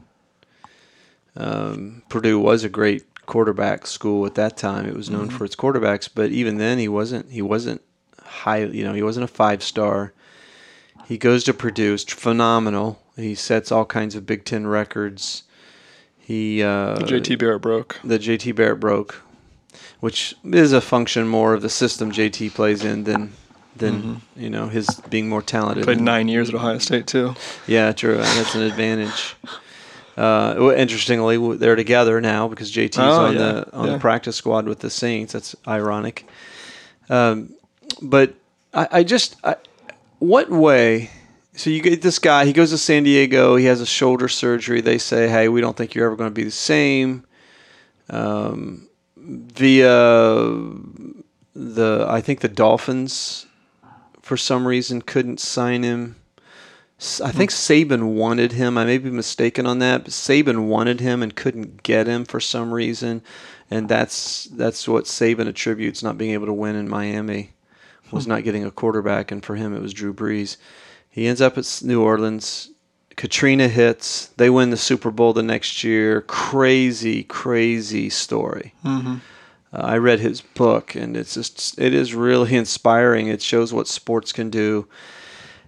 Um, 1.35 2.01
Purdue 2.09 2.39
was 2.39 2.63
a 2.63 2.69
great 2.69 3.03
quarterback 3.27 3.85
school 3.85 4.25
at 4.25 4.33
that 4.33 4.57
time. 4.57 4.87
It 4.87 4.95
was 4.95 5.11
known 5.11 5.29
for 5.29 5.45
its 5.45 5.55
quarterbacks, 5.55 6.09
but 6.11 6.31
even 6.31 6.57
then, 6.57 6.79
he 6.79 6.87
wasn't. 6.87 7.29
He 7.29 7.43
wasn't 7.43 7.83
high. 8.23 8.63
You 8.63 8.85
know, 8.85 8.93
he 8.93 9.03
wasn't 9.03 9.25
a 9.25 9.27
five 9.27 9.61
star. 9.61 10.13
He 11.05 11.19
goes 11.19 11.43
to 11.43 11.53
Purdue. 11.53 11.93
It's 11.93 12.11
phenomenal. 12.11 13.03
He 13.15 13.35
sets 13.35 13.71
all 13.71 13.85
kinds 13.85 14.15
of 14.15 14.25
Big 14.25 14.45
Ten 14.45 14.65
records. 14.65 15.43
He 16.27 16.61
uh, 16.61 16.97
JT 16.97 17.39
Barrett 17.39 17.61
broke. 17.61 17.99
the 18.03 18.19
JT 18.19 18.53
Barrett 18.53 18.81
broke, 18.81 19.23
which 20.01 20.35
is 20.43 20.73
a 20.73 20.81
function 20.81 21.25
more 21.25 21.53
of 21.53 21.61
the 21.61 21.69
system 21.69 22.11
JT 22.11 22.53
plays 22.53 22.83
in 22.83 23.05
than 23.05 23.31
than 23.77 24.21
you 24.35 24.49
know 24.49 24.67
his 24.67 24.87
being 25.09 25.29
more 25.29 25.41
talented. 25.41 25.85
Played 25.85 26.01
nine 26.01 26.27
years 26.27 26.49
at 26.49 26.55
Ohio 26.55 26.79
State 26.79 27.07
too. 27.07 27.33
Yeah, 27.65 27.93
true. 27.93 28.17
That's 28.17 28.55
an 28.55 28.63
advantage. 28.63 29.35
Uh, 30.17 30.73
interestingly, 30.75 31.37
they're 31.57 31.77
together 31.77 32.19
now 32.19 32.49
because 32.49 32.73
JT's 32.73 32.97
Oh, 32.97 33.27
on 33.27 33.33
yeah, 33.33 33.39
the 33.39 33.73
on 33.73 33.85
yeah. 33.87 33.93
the 33.93 33.99
practice 33.99 34.35
squad 34.35 34.67
with 34.67 34.79
the 34.79 34.89
Saints. 34.89 35.31
That's 35.31 35.55
ironic. 35.65 36.27
Um, 37.09 37.53
but 38.01 38.33
I, 38.73 38.87
I 38.91 39.03
just, 39.03 39.37
I, 39.45 39.55
what 40.19 40.49
way? 40.49 41.09
So 41.57 41.71
you 41.71 41.81
get 41.81 42.03
this 42.03 42.19
guy. 42.19 42.45
He 42.45 42.53
goes 42.53 42.69
to 42.69 42.77
San 42.77 43.01
Diego. 43.01 43.55
He 43.55 43.65
has 43.65 43.81
a 43.81 43.85
shoulder 43.85 44.27
surgery. 44.27 44.79
They 44.79 44.99
say, 44.99 45.27
"Hey, 45.27 45.49
we 45.49 45.59
don't 45.59 45.75
think 45.75 45.95
you're 45.95 46.05
ever 46.05 46.15
going 46.15 46.29
to 46.29 46.33
be 46.33 46.43
the 46.43 46.51
same." 46.51 47.25
Um, 48.09 48.87
via 49.17 49.89
the, 51.55 52.05
I 52.07 52.21
think 52.21 52.41
the 52.41 52.47
Dolphins, 52.47 53.47
for 54.21 54.37
some 54.37 54.67
reason, 54.67 55.01
couldn't 55.01 55.39
sign 55.39 55.81
him. 55.81 56.17
I 57.23 57.31
think 57.31 57.49
Saban 57.49 58.13
wanted 58.13 58.51
him. 58.51 58.77
I 58.77 58.85
may 58.85 58.99
be 58.99 59.09
mistaken 59.09 59.65
on 59.65 59.79
that, 59.79 60.03
but 60.03 60.13
Saban 60.13 60.67
wanted 60.67 60.99
him 60.99 61.23
and 61.23 61.35
couldn't 61.35 61.81
get 61.81 62.05
him 62.05 62.23
for 62.25 62.39
some 62.39 62.71
reason, 62.71 63.23
and 63.71 63.89
that's 63.89 64.45
that's 64.45 64.87
what 64.87 65.05
Saban 65.05 65.47
attributes 65.47 66.03
not 66.03 66.19
being 66.19 66.31
able 66.31 66.45
to 66.45 66.53
win 66.53 66.75
in 66.75 66.87
Miami 66.87 67.53
was 68.11 68.27
not 68.27 68.43
getting 68.43 68.63
a 68.63 68.71
quarterback, 68.71 69.31
and 69.31 69.43
for 69.43 69.55
him 69.55 69.75
it 69.75 69.81
was 69.81 69.93
Drew 69.93 70.13
Brees. 70.13 70.57
He 71.17 71.25
ends 71.25 71.41
up 71.41 71.57
at 71.57 71.81
New 71.83 72.03
Orleans. 72.03 72.69
Katrina 73.15 73.67
hits. 73.69 74.27
They 74.37 74.51
win 74.51 74.69
the 74.69 74.77
Super 74.77 75.09
Bowl 75.09 75.33
the 75.33 75.41
next 75.41 75.83
year. 75.83 76.21
Crazy, 76.21 77.23
crazy 77.23 78.11
story. 78.11 78.75
Uh, 79.73 79.77
I 79.81 79.97
read 79.97 80.19
his 80.19 80.41
book, 80.41 80.93
and 80.93 81.17
it's 81.17 81.33
just 81.33 81.79
it 81.79 81.95
is 81.95 82.13
really 82.13 82.55
inspiring. 82.55 83.29
It 83.29 83.41
shows 83.41 83.73
what 83.73 83.87
sports 83.87 84.31
can 84.31 84.51
do, 84.51 84.87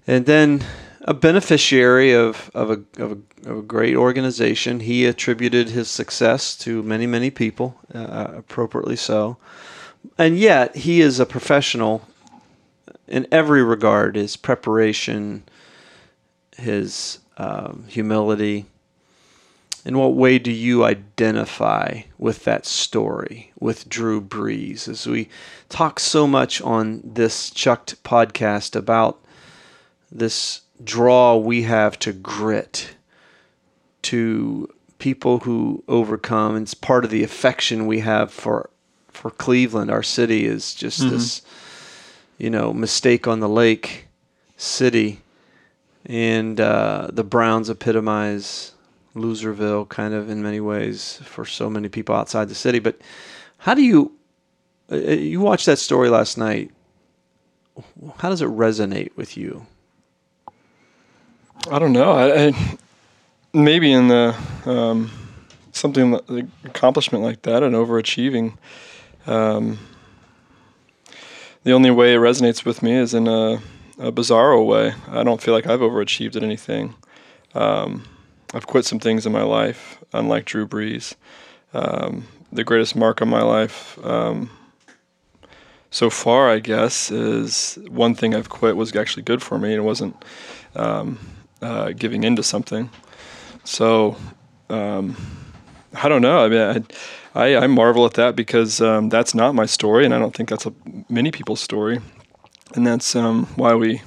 and 0.05 0.27
then 0.27 0.63
a 1.01 1.15
beneficiary 1.15 2.13
of 2.13 2.51
of 2.53 2.69
a 2.69 3.01
of 3.01 3.13
a, 3.13 3.49
of 3.49 3.57
a 3.57 3.63
great 3.63 3.95
organization. 3.95 4.81
He 4.81 5.07
attributed 5.07 5.69
his 5.69 5.89
success 5.89 6.55
to 6.57 6.83
many 6.83 7.07
many 7.07 7.31
people, 7.31 7.75
uh, 7.91 8.27
appropriately 8.37 8.97
so, 8.97 9.37
and 10.15 10.37
yet 10.37 10.75
he 10.75 11.01
is 11.01 11.19
a 11.19 11.25
professional 11.25 12.07
in 13.09 13.27
every 13.31 13.63
regard. 13.63 14.15
His 14.15 14.37
preparation, 14.37 15.43
his 16.55 17.19
um, 17.37 17.85
humility. 17.87 18.65
In 19.85 19.97
what 19.97 20.13
way 20.13 20.39
do 20.39 20.51
you 20.51 20.83
identify 20.83 22.01
with 22.17 22.43
that 22.43 22.65
story 22.65 23.51
with 23.59 23.89
Drew 23.89 24.21
Brees? 24.21 24.87
As 24.87 25.07
we 25.07 25.29
talk 25.69 25.99
so 25.99 26.27
much 26.27 26.61
on 26.61 27.01
this 27.03 27.49
Chucked 27.49 28.01
podcast 28.03 28.75
about 28.75 29.19
this 30.11 30.61
draw 30.83 31.35
we 31.37 31.63
have 31.63 31.97
to 31.99 32.11
grit, 32.13 32.95
to 34.03 34.69
people 34.97 35.39
who 35.39 35.83
overcome, 35.87 36.57
it's 36.57 36.73
part 36.73 37.03
of 37.05 37.11
the 37.11 37.23
affection 37.23 37.87
we 37.87 37.99
have 37.99 38.31
for 38.31 38.69
for 39.11 39.31
Cleveland. 39.31 39.91
Our 39.91 40.03
city 40.03 40.45
is 40.45 40.73
just 40.73 41.01
this, 41.09 41.41
you 42.39 42.49
know, 42.49 42.73
mistake 42.73 43.27
on 43.27 43.41
the 43.41 43.49
lake 43.49 44.07
city, 44.57 45.21
and 46.05 46.59
uh, 46.59 47.09
the 47.11 47.23
Browns 47.23 47.69
epitomize 47.69 48.73
Loserville 49.15 49.87
kind 49.89 50.13
of 50.13 50.29
in 50.29 50.41
many 50.41 50.59
ways 50.59 51.19
for 51.23 51.45
so 51.45 51.69
many 51.69 51.89
people 51.89 52.15
outside 52.15 52.49
the 52.49 52.55
city. 52.55 52.79
But 52.79 52.99
how 53.57 53.75
do 53.75 53.83
you 53.83 54.13
uh, 54.91 54.95
you 54.95 55.41
watched 55.41 55.67
that 55.67 55.77
story 55.77 56.09
last 56.09 56.37
night? 56.37 56.71
How 58.17 58.29
does 58.29 58.41
it 58.41 58.49
resonate 58.49 59.15
with 59.15 59.37
you? 59.37 59.65
I 61.69 61.77
don't 61.77 61.93
know. 61.93 62.11
I, 62.11 62.47
I 62.47 62.77
maybe 63.53 63.91
in 63.91 64.07
the 64.07 64.35
um, 64.65 65.11
something 65.73 66.13
accomplishment 66.63 67.23
like 67.23 67.41
that 67.43 67.63
and 67.63 67.75
overachieving. 67.75 68.57
Um, 69.27 69.77
the 71.69 71.75
only 71.75 71.91
way 71.91 72.15
it 72.15 72.17
resonates 72.17 72.65
with 72.65 72.81
me 72.81 72.93
is 72.93 73.13
in 73.13 73.27
a, 73.27 73.61
a 73.99 74.11
bizarro 74.11 74.65
way. 74.65 74.95
I 75.07 75.21
don't 75.21 75.39
feel 75.39 75.53
like 75.53 75.67
I've 75.67 75.81
overachieved 75.81 76.35
at 76.35 76.41
anything. 76.41 76.95
Um, 77.53 78.05
I've 78.55 78.65
quit 78.65 78.85
some 78.85 78.99
things 78.99 79.27
in 79.27 79.31
my 79.31 79.43
life, 79.43 80.03
unlike 80.11 80.45
Drew 80.45 80.67
Brees. 80.67 81.13
Um, 81.75 82.27
the 82.51 82.63
greatest 82.63 82.95
mark 82.95 83.21
on 83.21 83.29
my 83.29 83.43
life 83.43 84.03
um, 84.03 84.49
so 85.91 86.09
far, 86.09 86.49
I 86.49 86.57
guess, 86.57 87.11
is 87.11 87.77
one 87.87 88.15
thing 88.15 88.33
I've 88.33 88.49
quit 88.49 88.75
was 88.75 88.95
actually 88.95 89.21
good 89.21 89.43
for 89.43 89.59
me 89.59 89.69
and 89.69 89.83
it 89.83 89.85
wasn't 89.85 90.25
um, 90.75 91.19
uh, 91.61 91.91
giving 91.91 92.23
into 92.23 92.41
something. 92.41 92.89
So 93.63 94.17
um, 94.71 95.15
I 95.93 96.09
don't 96.09 96.23
know. 96.23 96.43
I 96.43 96.49
mean, 96.49 96.61
I, 96.61 96.83
I, 97.35 97.55
I 97.55 97.67
marvel 97.67 98.05
at 98.05 98.13
that 98.13 98.35
because 98.35 98.81
um, 98.81 99.09
that's 99.09 99.35
not 99.35 99.55
my 99.55 99.65
story, 99.65 100.05
and 100.05 100.13
I 100.13 100.19
don't 100.19 100.35
think 100.35 100.49
that's 100.49 100.65
a, 100.65 100.73
many 101.09 101.31
people's 101.31 101.59
story. 101.59 101.99
And 102.75 102.85
that's 102.85 103.15
um, 103.15 103.45
why 103.55 103.75
we 103.75 104.01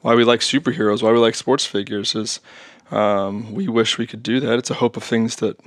why 0.00 0.14
we 0.14 0.24
like 0.24 0.40
superheroes, 0.40 1.02
why 1.02 1.12
we 1.12 1.18
like 1.18 1.34
sports 1.34 1.66
figures. 1.66 2.14
Is 2.14 2.40
um, 2.90 3.52
we 3.52 3.68
wish 3.68 3.98
we 3.98 4.06
could 4.06 4.22
do 4.22 4.40
that. 4.40 4.58
It's 4.58 4.70
a 4.70 4.74
hope 4.74 4.96
of 4.96 5.02
things 5.02 5.36
that 5.36 5.58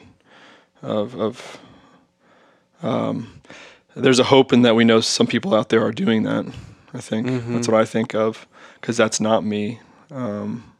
of 0.82 1.16
of 1.20 1.60
um, 2.82 3.42
there's 3.96 4.20
a 4.20 4.26
hope 4.26 4.54
in 4.54 4.62
that 4.64 4.76
we 4.76 4.84
know 4.84 5.02
some 5.02 5.28
people 5.28 5.54
out 5.54 5.70
there 5.70 5.84
are 5.84 5.92
doing 5.92 6.24
that. 6.24 6.46
I 6.94 7.00
think 7.00 7.28
mm-hmm. 7.28 7.54
that's 7.54 7.68
what 7.68 7.80
I 7.80 7.86
think 7.86 8.14
of 8.16 8.48
because 8.80 8.98
that's 8.98 9.20
not 9.20 9.44
me. 9.44 9.80
Um, 10.10 10.71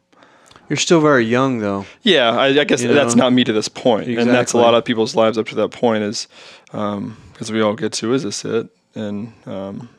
You're 0.72 0.78
still 0.78 1.02
very 1.02 1.26
young, 1.26 1.58
though. 1.58 1.84
Yeah, 2.00 2.30
I, 2.30 2.46
I 2.46 2.64
guess 2.64 2.80
you 2.80 2.94
that's 2.94 3.14
know? 3.14 3.24
not 3.24 3.34
me 3.34 3.44
to 3.44 3.52
this 3.52 3.68
point, 3.68 4.08
exactly. 4.08 4.22
and 4.22 4.30
that's 4.30 4.54
a 4.54 4.56
lot 4.56 4.72
of 4.72 4.86
people's 4.86 5.14
lives 5.14 5.36
up 5.36 5.46
to 5.48 5.54
that 5.56 5.68
point. 5.68 6.02
Is 6.02 6.28
because 6.64 6.96
um, 6.96 7.16
we 7.50 7.60
all 7.60 7.74
get 7.74 7.92
to, 7.92 8.14
is 8.14 8.22
this 8.22 8.42
it? 8.42 8.70
And 8.94 9.34
um, 9.44 9.90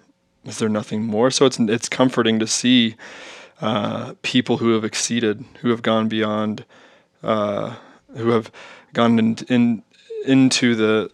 is 0.46 0.58
there 0.58 0.70
nothing 0.70 1.04
more? 1.04 1.30
So 1.30 1.46
it's 1.46 1.60
it's 1.60 1.88
comforting 1.88 2.40
to 2.40 2.48
see 2.48 2.96
uh, 3.62 4.16
people 4.24 4.58
who 4.58 4.72
have 4.74 4.84
exceeded, 4.84 5.46
who 5.62 5.70
have 5.70 5.84
gone 5.84 6.08
beyond, 6.08 6.66
uh, 7.22 7.76
who 8.18 8.30
have 8.30 8.52
gone 8.94 9.20
in, 9.20 9.38
in 9.50 9.84
into 10.26 10.74
the 10.74 11.12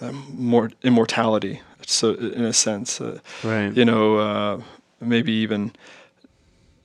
uh, 0.00 0.10
more 0.32 0.72
immortality. 0.82 1.60
So 1.86 2.14
in 2.14 2.42
a 2.42 2.52
sense, 2.52 3.00
uh, 3.00 3.20
right? 3.44 3.72
You 3.72 3.84
know, 3.84 4.16
uh, 4.16 4.60
maybe 5.00 5.30
even 5.30 5.70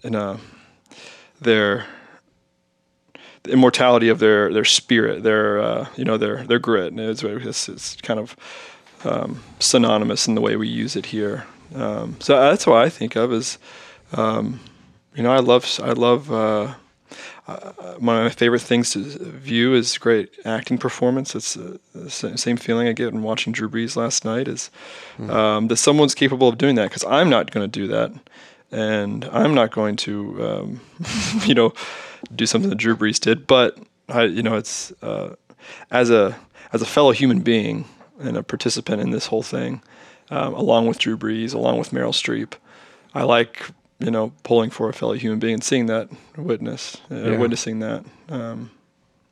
in 0.04 0.14
a 0.14 0.40
their 1.42 1.86
the 3.44 3.52
immortality 3.52 4.10
of 4.10 4.20
their 4.20 4.52
their 4.54 4.66
spirit, 4.66 5.24
their 5.24 5.60
uh, 5.60 5.88
you 5.96 6.06
know 6.06 6.18
their 6.18 6.44
their 6.46 6.60
grit. 6.60 6.98
It's, 6.98 7.24
it's, 7.24 7.70
it's 7.70 7.96
kind 7.98 8.20
of 8.20 8.36
um, 9.04 9.44
synonymous 9.60 10.28
in 10.28 10.36
the 10.36 10.42
way 10.42 10.56
we 10.56 10.68
use 10.68 10.96
it 10.96 11.08
here. 11.08 11.46
Um, 11.76 12.18
so 12.20 12.40
that's 12.40 12.68
what 12.68 12.84
I 12.84 12.90
think 12.90 13.16
of 13.16 13.34
as 13.34 13.58
um, 14.14 14.60
you 15.16 15.24
know 15.24 15.32
I 15.32 15.40
love 15.40 15.80
I 15.84 15.92
love 15.92 16.32
uh, 16.32 16.74
uh, 17.48 17.74
one 18.00 18.16
of 18.16 18.24
my 18.24 18.30
favorite 18.30 18.62
things 18.62 18.92
to 18.92 19.00
view 19.00 19.74
is 19.74 19.98
great 19.98 20.34
acting 20.46 20.78
performance. 20.78 21.36
It's 21.36 21.58
uh, 21.58 21.78
the 21.94 22.10
same 22.10 22.58
feeling 22.58 22.88
I 22.88 22.94
get 22.94 23.14
in 23.14 23.22
watching 23.22 23.52
Drew 23.52 23.70
Brees 23.70 23.96
last 23.96 24.24
night. 24.24 24.48
Is 24.48 24.72
mm. 25.18 25.30
um, 25.30 25.68
that 25.68 25.78
someone's 25.78 26.16
capable 26.16 26.48
of 26.48 26.58
doing 26.58 26.76
that? 26.76 26.90
Because 26.90 27.04
I'm 27.04 27.30
not 27.30 27.52
going 27.52 27.70
to 27.70 27.80
do 27.80 27.88
that, 27.88 28.12
and 28.74 29.26
I'm 29.26 29.54
not 29.54 29.72
going 29.72 29.96
to, 29.98 30.46
um, 30.46 30.82
you 31.46 31.54
know, 31.54 31.74
do 32.36 32.46
something 32.46 32.70
that 32.70 32.78
Drew 32.78 32.96
Brees 32.96 33.20
did. 33.20 33.48
But 33.48 33.78
I, 34.10 34.24
you 34.24 34.44
know, 34.44 34.56
it's 34.56 34.92
uh, 35.02 35.36
as 35.92 36.10
a 36.10 36.36
as 36.72 36.82
a 36.82 36.86
fellow 36.86 37.12
human 37.12 37.42
being 37.42 37.86
and 38.20 38.38
a 38.38 38.44
participant 38.44 39.02
in 39.02 39.12
this 39.12 39.28
whole 39.28 39.44
thing, 39.44 39.82
um, 40.30 40.54
along 40.54 40.88
with 40.88 41.00
Drew 41.00 41.18
Brees, 41.18 41.54
along 41.54 41.78
with 41.78 41.92
Meryl 41.92 42.14
Streep. 42.14 42.54
I 43.14 43.24
like 43.24 43.70
you 44.00 44.12
know, 44.12 44.34
pulling 44.44 44.70
for 44.70 44.90
a 44.90 44.94
fellow 44.94 45.14
human 45.14 45.40
being 45.40 45.56
and 45.56 45.64
seeing 45.64 45.86
that 45.86 46.10
witness, 46.36 46.98
uh, 47.10 47.16
yeah. 47.16 47.38
witnessing 47.38 47.80
that. 47.80 48.04
Um, 48.28 48.72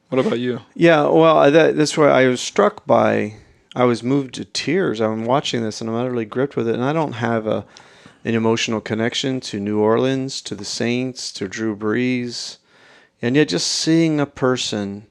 what 0.09 0.25
about 0.25 0.39
you? 0.39 0.61
Yeah, 0.75 1.07
well, 1.07 1.51
that, 1.51 1.75
that's 1.75 1.97
why 1.97 2.09
I 2.09 2.27
was 2.27 2.41
struck 2.41 2.85
by. 2.85 3.35
I 3.75 3.83
was 3.83 4.01
moved 4.01 4.33
to 4.35 4.45
tears. 4.45 5.01
I'm 5.01 5.25
watching 5.25 5.61
this 5.61 5.81
and 5.81 5.89
I'm 5.89 5.95
utterly 5.95 6.25
gripped 6.25 6.55
with 6.55 6.67
it. 6.67 6.75
And 6.75 6.83
I 6.83 6.93
don't 6.93 7.13
have 7.13 7.47
a 7.47 7.65
an 8.23 8.35
emotional 8.35 8.81
connection 8.81 9.39
to 9.41 9.59
New 9.59 9.79
Orleans, 9.79 10.41
to 10.41 10.55
the 10.55 10.65
Saints, 10.65 11.31
to 11.33 11.47
Drew 11.47 11.75
Brees, 11.75 12.57
and 13.21 13.35
yet 13.35 13.49
just 13.49 13.67
seeing 13.67 14.19
a 14.19 14.25
person 14.25 15.07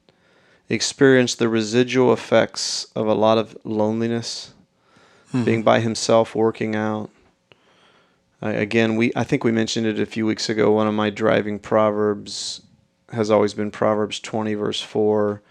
experience 0.69 1.35
the 1.35 1.49
residual 1.49 2.13
effects 2.13 2.85
of 2.95 3.07
a 3.07 3.13
lot 3.13 3.37
of 3.37 3.57
loneliness, 3.63 4.53
mm-hmm. 5.29 5.43
being 5.43 5.63
by 5.63 5.79
himself, 5.81 6.33
working 6.33 6.75
out, 6.75 7.09
again, 8.41 8.95
we 8.95 9.11
I 9.15 9.23
think 9.23 9.43
we 9.43 9.51
mentioned 9.51 9.85
it 9.85 9.99
a 9.99 10.05
few 10.05 10.25
weeks 10.25 10.49
ago. 10.49 10.71
One 10.71 10.87
of 10.87 10.93
my 10.93 11.09
driving 11.09 11.59
proverbs 11.59 12.61
has 13.11 13.29
always 13.29 13.53
been 13.53 13.71
Proverbs 13.71 14.19
20, 14.19 14.53
verse 14.55 14.81
4. 14.81 15.41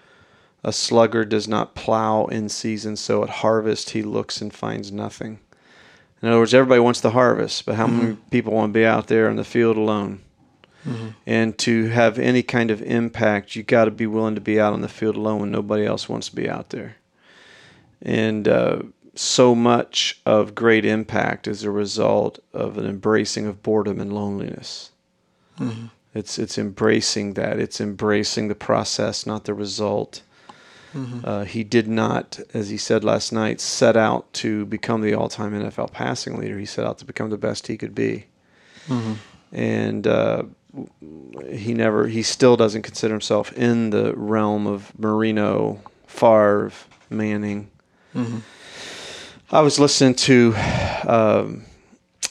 A 0.65 0.73
sluggard 0.73 1.29
does 1.29 1.49
not 1.49 1.75
plow 1.75 2.27
in 2.27 2.49
season, 2.49 2.97
so 2.97 3.23
at 3.23 3.31
harvest 3.31 3.91
he 3.91 4.03
looks 4.03 4.41
and 4.41 4.53
finds 4.53 4.91
nothing. 4.91 5.39
In 6.23 6.29
other 6.29 6.39
words, 6.39 6.53
everybody 6.55 6.81
wants 6.81 7.01
the 7.01 7.11
harvest, 7.11 7.65
but 7.65 7.77
how 7.77 7.87
mm-hmm. 7.87 7.99
many 7.99 8.17
people 8.31 8.53
want 8.53 8.73
to 8.73 8.79
be 8.79 8.85
out 8.85 9.07
there 9.07 9.29
in 9.31 9.37
the 9.37 9.45
field 9.45 9.77
alone? 9.77 10.21
Mm-hmm. 10.87 11.09
And 11.27 11.59
to 11.59 11.89
have 11.89 12.19
any 12.19 12.43
kind 12.43 12.71
of 12.71 12.83
impact, 12.83 13.57
you 13.57 13.63
got 13.63 13.87
to 13.87 13.91
be 13.91 14.07
willing 14.07 14.35
to 14.35 14.41
be 14.41 14.61
out 14.61 14.75
in 14.75 14.81
the 14.81 14.89
field 14.89 15.17
alone 15.17 15.41
when 15.41 15.51
nobody 15.51 15.85
else 15.85 16.09
wants 16.09 16.29
to 16.29 16.37
be 16.37 16.49
out 16.49 16.71
there. 16.71 16.97
And 18.03 18.49
uh, 18.49 18.83
so 19.15 19.55
much 19.55 20.21
of 20.25 20.55
great 20.55 20.85
impact 20.85 21.47
is 21.47 21.65
a 21.65 21.71
result 21.71 22.39
of 22.53 22.79
an 22.79 22.87
embracing 22.87 23.47
of 23.47 23.63
boredom 23.63 24.01
and 24.01 24.13
loneliness. 24.13 24.91
Mm-hmm. 25.59 25.87
It's 26.15 26.39
it's 26.39 26.59
embracing 26.59 27.35
that. 27.35 27.61
It's 27.61 27.81
embracing 27.81 28.49
the 28.49 28.55
process, 28.55 29.27
not 29.27 29.45
the 29.45 29.55
result. 29.55 30.23
Mm-hmm. 30.95 31.21
Uh, 31.25 31.45
he 31.45 31.63
did 31.63 31.87
not, 31.87 32.41
as 32.53 32.71
he 32.71 32.77
said 32.77 33.05
last 33.05 33.33
night, 33.33 33.61
set 33.61 33.97
out 33.97 34.33
to 34.35 34.67
become 34.67 35.03
the 35.03 35.15
all-time 35.15 35.53
NFL 35.53 35.93
passing 35.93 36.39
leader. 36.39 36.59
He 36.59 36.67
set 36.67 36.85
out 36.85 36.99
to 36.99 37.05
become 37.05 37.31
the 37.31 37.39
best 37.39 37.69
he 37.69 37.77
could 37.77 37.95
be, 37.95 38.27
mm-hmm. 38.89 39.13
and 39.53 40.07
uh, 40.07 40.43
he 41.53 41.75
never. 41.75 42.09
He 42.09 42.23
still 42.23 42.57
doesn't 42.57 42.83
consider 42.83 43.15
himself 43.15 43.53
in 43.53 43.91
the 43.91 44.15
realm 44.17 44.67
of 44.67 44.99
Marino, 44.99 45.81
Favre, 46.07 46.73
Manning. 47.09 47.71
Mm-hmm. 48.15 48.39
I 49.53 49.61
was 49.61 49.79
listening 49.79 50.15
to 50.15 50.55
um, 51.07 51.65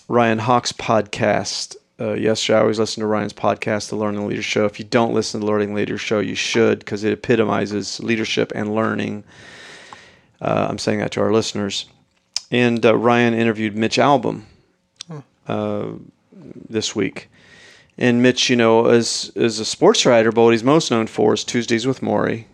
Ryan 0.10 0.39
Hawk's 0.39 0.74
podcast 0.74 1.75
uh, 2.00 2.13
yesterday. 2.13 2.58
I 2.58 2.62
always 2.62 2.79
listen 2.79 3.01
to 3.01 3.08
Ryan's 3.08 3.34
podcast, 3.34 3.89
The 3.89 3.96
Learning 3.96 4.27
Leader 4.27 4.41
Show. 4.41 4.65
If 4.65 4.79
you 4.79 4.86
don't 4.86 5.13
listen 5.13 5.39
to 5.39 5.46
the 5.46 5.51
Learning 5.51 5.74
Leader 5.74 5.98
Show, 5.98 6.20
you 6.20 6.36
should 6.36 6.79
because 6.79 7.03
it 7.03 7.13
epitomizes 7.13 8.00
leadership 8.00 8.51
and 8.56 8.74
learning. 8.74 9.24
Uh, 10.41 10.68
I'm 10.70 10.77
saying 10.77 11.00
that 11.00 11.12
to 11.12 11.22
our 11.22 11.34
listeners. 11.34 11.86
And 12.51 12.86
uh, 12.86 12.96
Ryan 12.96 13.34
interviewed 13.34 13.75
Mitch 13.75 13.98
Albom 13.98 14.44
uh, 15.48 15.88
this 16.70 16.96
week. 16.96 17.29
And 17.98 18.22
Mitch, 18.22 18.50
you 18.50 18.56
know, 18.56 18.86
as, 18.86 19.32
as 19.36 19.60
a 19.60 19.65
sports 19.65 20.06
writer, 20.06 20.32
but 20.32 20.44
what 20.44 20.53
he's 20.53 20.63
most 20.63 20.89
known 20.89 21.08
for 21.08 21.34
is 21.34 21.44
Tuesdays 21.44 21.86
with 21.86 22.00
Morrie 22.00 22.46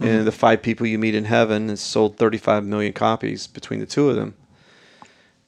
mm-hmm. 0.00 0.04
and 0.04 0.26
the 0.26 0.32
five 0.32 0.62
people 0.62 0.86
you 0.86 0.98
meet 0.98 1.14
in 1.14 1.24
heaven 1.24 1.70
has 1.70 1.80
sold 1.80 2.18
35 2.18 2.64
million 2.64 2.92
copies 2.92 3.46
between 3.46 3.80
the 3.80 3.86
two 3.86 4.10
of 4.10 4.16
them. 4.16 4.34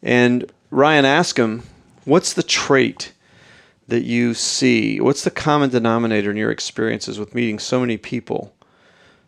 And 0.03 0.51
Ryan 0.71 1.05
asked 1.05 1.39
him, 1.39 1.65
"What's 2.05 2.33
the 2.33 2.43
trait 2.43 3.13
that 3.89 4.05
you 4.05 4.35
see? 4.35 5.01
What's 5.01 5.25
the 5.25 5.31
common 5.31 5.71
denominator 5.71 6.31
in 6.31 6.37
your 6.37 6.51
experiences 6.51 7.19
with 7.19 7.35
meeting 7.35 7.59
so 7.59 7.81
many 7.81 7.97
people? 7.97 8.55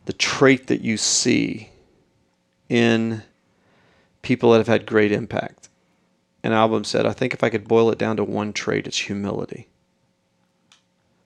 The 0.07 0.13
trait 0.13 0.67
that 0.67 0.81
you 0.83 0.97
see 0.97 1.71
in 2.69 3.23
people 4.23 4.53
that 4.53 4.59
have 4.59 4.69
had 4.69 4.87
great 4.87 5.13
impact?" 5.13 5.69
And 6.43 6.53
Albom 6.53 6.85
said, 6.85 7.07
"I 7.07 7.13
think 7.13 7.35
if 7.35 7.43
I 7.43 7.51
could 7.51 7.67
boil 7.67 7.91
it 7.91 7.99
down 7.99 8.17
to 8.17 8.25
one 8.25 8.53
trait, 8.53 8.87
it's 8.87 8.99
humility. 8.99 9.69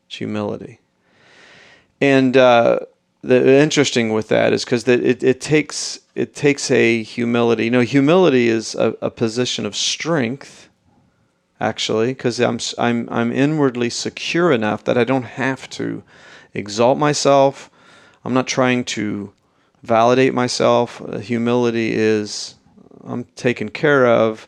It's 0.06 0.16
humility." 0.16 0.80
And 2.00 2.36
uh, 2.36 2.80
the 3.22 3.60
interesting 3.60 4.12
with 4.12 4.28
that 4.28 4.52
is 4.52 4.64
because 4.64 4.86
it, 4.86 5.22
it 5.22 5.40
takes 5.40 6.00
it 6.14 6.34
takes 6.34 6.70
a 6.70 7.02
humility. 7.02 7.64
You 7.64 7.70
know, 7.70 7.80
humility 7.80 8.48
is 8.48 8.74
a, 8.74 8.94
a 9.02 9.10
position 9.10 9.66
of 9.66 9.74
strength, 9.74 10.67
actually, 11.60 12.08
because 12.08 12.40
I'm 12.40 12.58
I'm 12.78 13.08
I'm 13.10 13.32
inwardly 13.32 13.90
secure 13.90 14.52
enough 14.52 14.84
that 14.84 14.98
I 14.98 15.04
don't 15.04 15.24
have 15.24 15.68
to 15.70 16.02
exalt 16.54 16.98
myself. 16.98 17.70
I'm 18.24 18.34
not 18.34 18.46
trying 18.46 18.84
to 18.84 19.32
validate 19.82 20.34
myself. 20.34 21.00
Uh, 21.00 21.18
humility 21.18 21.94
is 21.94 22.54
I'm 23.04 23.24
taken 23.36 23.68
care 23.68 24.06
of. 24.06 24.46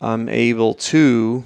I'm 0.00 0.28
able 0.28 0.74
to 0.74 1.44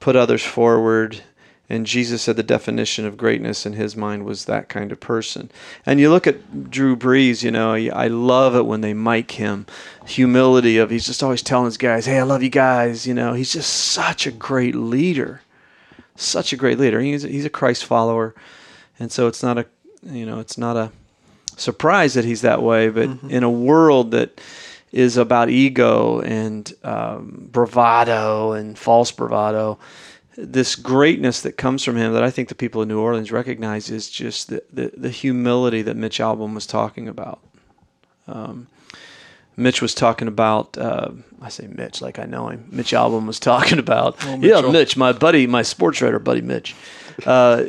put 0.00 0.16
others 0.16 0.44
forward 0.44 1.22
and 1.70 1.86
Jesus 1.86 2.22
said 2.22 2.34
the 2.34 2.42
definition 2.42 3.06
of 3.06 3.16
greatness 3.16 3.64
in 3.64 3.74
his 3.74 3.96
mind 3.96 4.24
was 4.24 4.44
that 4.44 4.68
kind 4.68 4.90
of 4.90 4.98
person. 4.98 5.52
And 5.86 6.00
you 6.00 6.10
look 6.10 6.26
at 6.26 6.68
Drew 6.68 6.96
Brees, 6.96 7.44
you 7.44 7.52
know, 7.52 7.74
I 7.74 8.08
love 8.08 8.56
it 8.56 8.66
when 8.66 8.80
they 8.80 8.92
mic 8.92 9.30
him. 9.30 9.66
Humility 10.04 10.78
of 10.78 10.90
he's 10.90 11.06
just 11.06 11.22
always 11.22 11.42
telling 11.42 11.66
his 11.66 11.76
guys, 11.76 12.06
"Hey, 12.06 12.18
I 12.18 12.24
love 12.24 12.42
you 12.42 12.50
guys." 12.50 13.06
You 13.06 13.14
know, 13.14 13.34
he's 13.34 13.52
just 13.52 13.72
such 13.72 14.26
a 14.26 14.32
great 14.32 14.74
leader, 14.74 15.42
such 16.16 16.52
a 16.52 16.56
great 16.56 16.78
leader. 16.80 17.00
He's 17.00 17.22
he's 17.22 17.44
a 17.44 17.50
Christ 17.50 17.84
follower, 17.84 18.34
and 18.98 19.12
so 19.12 19.28
it's 19.28 19.42
not 19.42 19.56
a, 19.56 19.66
you 20.02 20.26
know, 20.26 20.40
it's 20.40 20.58
not 20.58 20.76
a 20.76 20.90
surprise 21.56 22.14
that 22.14 22.24
he's 22.24 22.40
that 22.40 22.62
way. 22.62 22.88
But 22.88 23.10
in 23.28 23.44
a 23.44 23.50
world 23.50 24.10
that 24.10 24.40
is 24.90 25.16
about 25.16 25.50
ego 25.50 26.20
and 26.20 26.72
um, 26.82 27.48
bravado 27.52 28.52
and 28.52 28.76
false 28.76 29.12
bravado, 29.12 29.78
this 30.42 30.76
greatness 30.76 31.42
that 31.42 31.52
comes 31.52 31.84
from 31.84 31.96
him 31.96 32.12
that 32.12 32.22
I 32.22 32.30
think 32.30 32.48
the 32.48 32.54
people 32.54 32.82
of 32.82 32.88
New 32.88 33.00
Orleans 33.00 33.30
recognize 33.30 33.90
is 33.90 34.08
just 34.10 34.48
the, 34.48 34.62
the, 34.72 34.92
the 34.96 35.10
humility 35.10 35.82
that 35.82 35.96
Mitch 35.96 36.18
Albom 36.18 36.54
was 36.54 36.66
talking 36.66 37.08
about. 37.08 37.40
Um, 38.26 38.66
Mitch 39.56 39.82
was 39.82 39.94
talking 39.94 40.28
about, 40.28 40.78
uh, 40.78 41.10
I 41.42 41.48
say 41.48 41.66
Mitch 41.66 42.00
like 42.00 42.18
I 42.18 42.24
know 42.24 42.48
him. 42.48 42.66
Mitch 42.70 42.92
Albom 42.92 43.26
was 43.26 43.38
talking 43.38 43.78
about, 43.86 44.16
yeah, 44.38 44.60
Mitch, 44.62 44.96
my 44.96 45.12
buddy, 45.12 45.46
my 45.46 45.62
sports 45.62 46.00
writer 46.00 46.18
buddy, 46.18 46.40
Mitch. 46.40 46.74
Uh, 47.26 47.64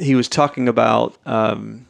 he 0.00 0.14
was 0.14 0.28
talking 0.28 0.66
about 0.66 1.16
um, 1.26 1.86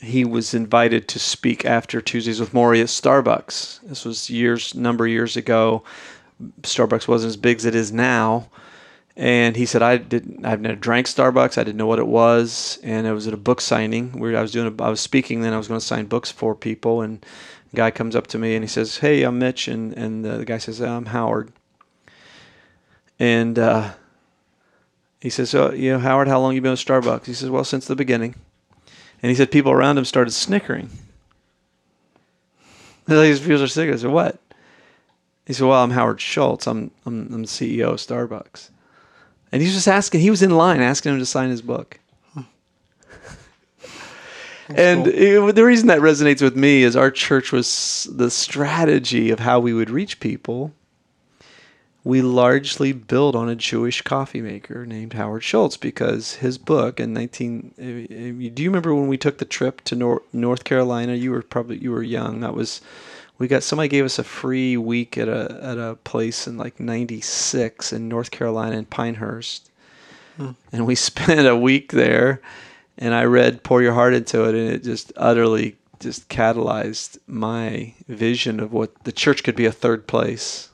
he 0.00 0.24
was 0.24 0.54
invited 0.54 1.08
to 1.08 1.18
speak 1.18 1.64
after 1.64 2.00
Tuesdays 2.00 2.38
with 2.38 2.52
Morrie 2.52 2.80
at 2.80 2.86
Starbucks. 2.88 3.80
This 3.82 4.04
was 4.04 4.30
years, 4.30 4.74
number 4.74 5.06
of 5.06 5.10
years 5.10 5.36
ago. 5.36 5.82
Starbucks 6.60 7.08
wasn't 7.08 7.30
as 7.30 7.36
big 7.36 7.56
as 7.56 7.64
it 7.64 7.74
is 7.74 7.90
now. 7.90 8.48
And 9.16 9.54
he 9.56 9.64
said, 9.64 9.82
I 9.82 9.96
didn't, 9.96 10.44
I've 10.44 10.60
never 10.60 10.74
drank 10.74 11.06
Starbucks. 11.06 11.56
I 11.56 11.62
didn't 11.62 11.76
know 11.76 11.86
what 11.86 12.00
it 12.00 12.06
was. 12.06 12.80
And 12.82 13.06
it 13.06 13.12
was 13.12 13.28
at 13.28 13.34
a 13.34 13.38
book 13.38 13.60
signing 13.60 14.18
where 14.18 14.36
I 14.36 14.42
was 14.42 14.50
doing, 14.50 14.74
a, 14.76 14.82
I 14.82 14.88
was 14.90 15.00
speaking, 15.00 15.40
then 15.40 15.52
I 15.52 15.56
was 15.56 15.68
going 15.68 15.78
to 15.78 15.86
sign 15.86 16.06
books 16.06 16.32
for 16.32 16.54
people. 16.54 17.00
And 17.00 17.24
a 17.72 17.76
guy 17.76 17.90
comes 17.92 18.16
up 18.16 18.26
to 18.28 18.38
me 18.38 18.56
and 18.56 18.64
he 18.64 18.68
says, 18.68 18.98
Hey, 18.98 19.22
I'm 19.22 19.38
Mitch. 19.38 19.68
And, 19.68 19.92
and 19.92 20.24
the 20.24 20.44
guy 20.44 20.58
says, 20.58 20.80
I'm 20.80 21.06
Howard. 21.06 21.52
And, 23.20 23.56
uh, 23.58 23.92
he 25.24 25.30
says, 25.30 25.54
"Oh, 25.54 25.70
you 25.72 25.90
know, 25.92 26.00
Howard, 26.00 26.28
how 26.28 26.38
long 26.38 26.54
you 26.54 26.60
been 26.60 26.72
with 26.72 26.84
Starbucks?" 26.84 27.24
He 27.24 27.32
says, 27.32 27.48
"Well, 27.48 27.64
since 27.64 27.86
the 27.86 27.96
beginning." 27.96 28.34
And 29.22 29.30
he 29.30 29.34
said 29.34 29.50
people 29.50 29.72
around 29.72 29.96
him 29.96 30.04
started 30.04 30.32
snickering. 30.32 30.90
These 33.06 33.40
people 33.40 33.62
are 33.62 33.66
snickering. 33.66 33.96
I 33.96 34.02
said, 34.02 34.10
"What?" 34.10 34.38
He 35.46 35.54
said, 35.54 35.66
"Well, 35.66 35.82
I'm 35.82 35.92
Howard 35.92 36.20
Schultz. 36.20 36.66
I'm 36.66 36.90
I'm, 37.06 37.32
I'm 37.32 37.40
the 37.40 37.48
CEO 37.48 37.92
of 37.92 38.00
Starbucks." 38.00 38.68
And 39.54 39.62
he's 39.62 39.72
just 39.72 39.86
asking. 39.86 40.20
He 40.20 40.30
was 40.30 40.42
in 40.42 40.50
line 40.50 40.80
asking 40.80 41.12
him 41.12 41.20
to 41.20 41.26
sign 41.26 41.50
his 41.50 41.62
book. 41.62 42.00
and 44.68 45.06
it- 45.06 45.54
the 45.54 45.64
reason 45.64 45.86
that 45.86 46.00
resonates 46.00 46.42
with 46.42 46.56
me 46.56 46.82
is 46.82 46.96
our 46.96 47.08
church 47.08 47.52
was 47.52 48.08
the 48.10 48.32
strategy 48.32 49.30
of 49.30 49.38
how 49.38 49.60
we 49.60 49.72
would 49.72 49.90
reach 49.90 50.18
people 50.18 50.72
we 52.02 52.20
largely 52.20 52.92
built 52.92 53.34
on 53.36 53.48
a 53.48 53.54
Jewish 53.54 54.02
coffee 54.02 54.42
maker 54.42 54.84
named 54.84 55.12
Howard 55.14 55.44
Schultz 55.44 55.76
because 55.76 56.34
his 56.34 56.58
book 56.58 56.98
in 56.98 57.14
19 57.14 57.74
uh, 57.78 57.82
uh, 57.82 58.50
do 58.52 58.62
you 58.62 58.68
remember 58.68 58.92
when 58.92 59.06
we 59.06 59.16
took 59.16 59.38
the 59.38 59.44
trip 59.44 59.82
to 59.84 60.20
North 60.32 60.64
Carolina 60.64 61.14
you 61.14 61.30
were 61.30 61.42
probably 61.42 61.78
you 61.78 61.92
were 61.92 62.02
young 62.02 62.40
that 62.40 62.54
was 62.54 62.80
we 63.38 63.48
got 63.48 63.62
somebody 63.62 63.88
gave 63.88 64.04
us 64.04 64.18
a 64.18 64.24
free 64.24 64.76
week 64.76 65.18
at 65.18 65.28
a 65.28 65.58
at 65.62 65.78
a 65.78 65.96
place 66.04 66.46
in 66.46 66.56
like 66.56 66.78
96 66.80 67.92
in 67.92 68.08
North 68.08 68.30
Carolina 68.30 68.76
in 68.76 68.84
Pinehurst 68.86 69.70
and 70.72 70.86
we 70.86 70.94
spent 71.10 71.46
a 71.46 71.56
week 71.56 71.92
there 71.92 72.40
and 72.98 73.14
I 73.14 73.24
read 73.24 73.62
Pour 73.64 73.82
Your 73.82 73.94
Heart 73.94 74.14
Into 74.14 74.44
It 74.44 74.54
and 74.54 74.68
it 74.70 74.82
just 74.84 75.12
utterly 75.16 75.76
just 76.00 76.28
catalyzed 76.28 77.18
my 77.26 77.94
vision 78.08 78.60
of 78.60 78.72
what 78.72 79.04
the 79.04 79.12
church 79.12 79.42
could 79.42 79.56
be 79.56 79.66
a 79.66 79.72
third 79.72 80.06
place 80.06 80.70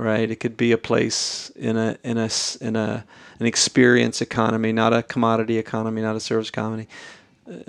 right? 0.00 0.30
It 0.30 0.36
could 0.36 0.56
be 0.56 0.72
a 0.72 0.78
place 0.78 1.50
in 1.50 1.76
a 1.76 1.98
in 2.02 2.16
a 2.16 2.30
in 2.60 2.76
a 2.76 3.04
an 3.38 3.46
experience 3.46 4.20
economy, 4.22 4.72
not 4.72 4.92
a 4.92 5.02
commodity 5.02 5.58
economy, 5.58 6.00
not 6.02 6.16
a 6.16 6.20
service 6.20 6.48
economy. 6.48 6.88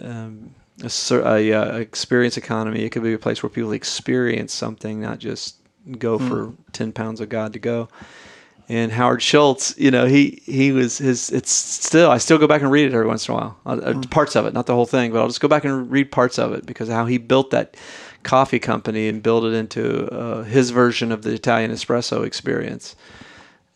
Um, 0.01 0.56
a, 0.83 0.89
ser- 0.89 1.25
a, 1.25 1.53
uh, 1.53 1.77
experience 1.77 2.37
economy. 2.37 2.83
It 2.83 2.91
could 2.91 3.03
be 3.03 3.13
a 3.13 3.19
place 3.19 3.41
where 3.43 3.49
people 3.49 3.71
experience 3.71 4.53
something, 4.53 5.01
not 5.01 5.19
just 5.19 5.55
go 5.97 6.19
for 6.19 6.53
ten 6.71 6.91
pounds 6.91 7.21
of 7.21 7.29
God 7.29 7.53
to 7.53 7.59
go. 7.59 7.89
And 8.69 8.91
Howard 8.91 9.21
Schultz, 9.21 9.77
you 9.77 9.91
know, 9.91 10.05
he 10.05 10.41
he 10.45 10.71
was 10.71 10.97
his. 10.97 11.29
It's 11.29 11.51
still 11.51 12.09
I 12.09 12.19
still 12.19 12.37
go 12.37 12.47
back 12.47 12.61
and 12.61 12.71
read 12.71 12.85
it 12.85 12.93
every 12.93 13.07
once 13.07 13.27
in 13.27 13.33
a 13.33 13.37
while, 13.37 13.59
uh, 13.65 13.69
uh, 13.83 14.01
parts 14.09 14.35
of 14.35 14.45
it, 14.45 14.53
not 14.53 14.65
the 14.65 14.75
whole 14.75 14.85
thing, 14.85 15.11
but 15.11 15.19
I'll 15.19 15.27
just 15.27 15.41
go 15.41 15.47
back 15.47 15.65
and 15.65 15.91
read 15.91 16.11
parts 16.11 16.39
of 16.39 16.53
it 16.53 16.65
because 16.65 16.87
of 16.87 16.95
how 16.95 17.05
he 17.05 17.17
built 17.17 17.51
that 17.51 17.75
coffee 18.23 18.59
company 18.59 19.07
and 19.09 19.21
built 19.21 19.43
it 19.43 19.53
into 19.53 20.07
uh, 20.13 20.43
his 20.43 20.69
version 20.69 21.11
of 21.11 21.23
the 21.23 21.33
Italian 21.33 21.71
espresso 21.71 22.25
experience 22.25 22.95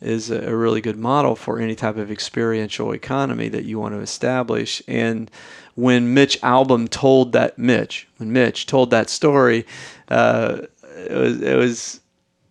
is 0.02 0.30
a 0.30 0.56
really 0.56 0.82
good 0.82 0.98
model 0.98 1.36
for 1.36 1.60
any 1.60 1.76
type 1.76 1.98
of 1.98 2.12
experiential 2.12 2.92
economy 2.92 3.50
that 3.50 3.66
you 3.66 3.80
want 3.80 3.94
to 3.94 4.02
establish. 4.02 4.82
And 4.88 5.32
when 5.76 6.14
Mitch 6.14 6.40
Albom 6.42 6.90
told 6.90 7.32
that 7.34 7.58
Mitch, 7.58 8.08
when 8.18 8.32
Mitch 8.32 8.66
told 8.66 8.92
that 8.92 9.10
story, 9.10 9.66
uh, 10.10 10.62
it 10.96 11.12
was 11.12 11.42
it 11.42 11.56
was 11.56 12.00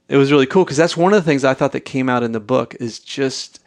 it 0.09 0.16
was 0.16 0.30
really 0.30 0.46
cool 0.46 0.64
because 0.64 0.76
that's 0.76 0.96
one 0.96 1.12
of 1.12 1.22
the 1.22 1.28
things 1.28 1.44
I 1.44 1.54
thought 1.54 1.72
that 1.72 1.80
came 1.80 2.09
out 2.09 2.22
in 2.22 2.33
the 2.33 2.40
book 2.40 2.74
is 2.80 2.98
just 2.98 3.61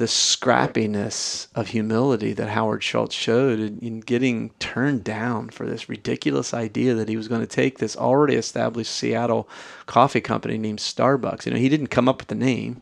the 0.00 0.06
scrappiness 0.06 1.46
of 1.54 1.68
humility 1.68 2.32
that 2.32 2.48
Howard 2.48 2.82
Schultz 2.82 3.14
showed 3.14 3.60
in, 3.60 3.78
in 3.80 4.00
getting 4.00 4.48
turned 4.58 5.04
down 5.04 5.50
for 5.50 5.66
this 5.66 5.90
ridiculous 5.90 6.54
idea 6.54 6.94
that 6.94 7.10
he 7.10 7.18
was 7.18 7.28
going 7.28 7.42
to 7.42 7.46
take 7.46 7.78
this 7.78 7.98
already 7.98 8.34
established 8.34 8.90
Seattle 8.90 9.46
coffee 9.84 10.22
company 10.22 10.56
named 10.56 10.78
Starbucks. 10.78 11.44
You 11.44 11.52
know, 11.52 11.58
he 11.58 11.68
didn't 11.68 11.88
come 11.88 12.08
up 12.08 12.18
with 12.18 12.28
the 12.28 12.34
name. 12.34 12.80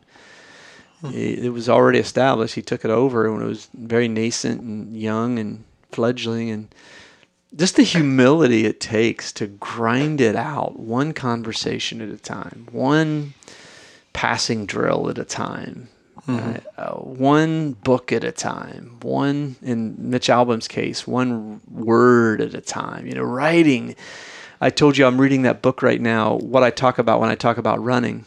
It, 1.03 1.45
it 1.45 1.49
was 1.49 1.69
already 1.69 1.99
established. 1.99 2.55
He 2.55 2.61
took 2.61 2.83
it 2.83 2.91
over 2.91 3.31
when 3.31 3.41
it 3.41 3.47
was 3.47 3.69
very 3.73 4.07
nascent 4.07 4.61
and 4.61 4.95
young 4.95 5.39
and 5.39 5.63
fledgling 5.91 6.49
and 6.49 6.73
just 7.55 7.77
the 7.77 7.83
humility 7.83 8.65
it 8.65 8.79
takes 8.79 9.31
to 9.33 9.47
grind 9.47 10.21
it 10.21 10.35
out 10.35 10.77
one 10.77 11.13
conversation 11.13 12.01
at 12.01 12.09
a 12.09 12.17
time, 12.17 12.67
one 12.71 13.33
passing 14.13 14.65
drill 14.65 15.09
at 15.09 15.17
a 15.17 15.25
time, 15.25 15.87
uh, 16.27 16.57
uh, 16.77 16.91
one 16.95 17.71
book 17.71 18.11
at 18.11 18.23
a 18.23 18.31
time, 18.31 18.97
one, 19.01 19.55
in 19.63 19.95
Mitch 19.97 20.29
Albom's 20.29 20.67
case, 20.67 21.07
one 21.07 21.61
word 21.71 22.39
at 22.41 22.53
a 22.53 22.61
time, 22.61 23.07
you 23.07 23.13
know, 23.13 23.23
writing. 23.23 23.95
I 24.61 24.69
told 24.69 24.97
you 24.97 25.05
I'm 25.07 25.19
reading 25.19 25.43
that 25.43 25.61
book 25.63 25.81
right 25.81 26.01
now, 26.01 26.35
What 26.35 26.61
I 26.63 26.69
Talk 26.69 26.99
About 26.99 27.19
When 27.19 27.29
I 27.29 27.35
Talk 27.35 27.57
About 27.57 27.81
Running, 27.83 28.25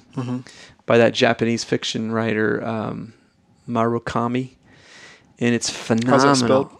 by 0.93 0.99
that 0.99 1.15
Japanese 1.15 1.65
fiction 1.65 2.13
writer, 2.13 2.63
um, 2.63 3.15
Marukami. 3.67 4.51
And 5.39 5.55
it's 5.55 5.71
phenomenal. 5.71 6.19
How's 6.19 6.41
spelled? 6.41 6.71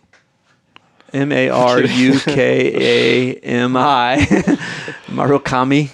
M 1.15 1.33
A 1.33 1.49
R 1.49 1.81
U 1.81 2.21
K 2.21 3.31
A 3.33 3.35
M 3.37 3.75
I, 3.75 4.17
Marukami. 5.07 5.93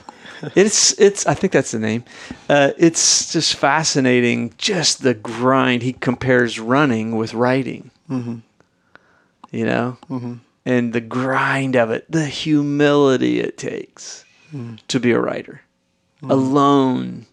It's 0.56 0.98
it's 0.98 1.26
I 1.28 1.34
think 1.34 1.52
that's 1.52 1.70
the 1.70 1.78
name. 1.78 2.02
Uh, 2.48 2.72
it's 2.76 3.32
just 3.32 3.54
fascinating, 3.54 4.52
just 4.58 5.02
the 5.04 5.14
grind. 5.14 5.84
He 5.84 5.92
compares 5.92 6.58
running 6.58 7.14
with 7.14 7.34
writing. 7.34 7.92
You 9.52 9.64
know, 9.64 9.96
and 10.66 10.92
the 10.92 11.00
grind 11.00 11.76
of 11.76 11.92
it, 11.92 12.10
the 12.10 12.26
humility 12.26 13.38
it 13.38 13.56
takes 13.56 14.24
to 14.88 14.98
be 14.98 15.12
a 15.12 15.20
writer, 15.20 15.60
alone. 16.24 17.26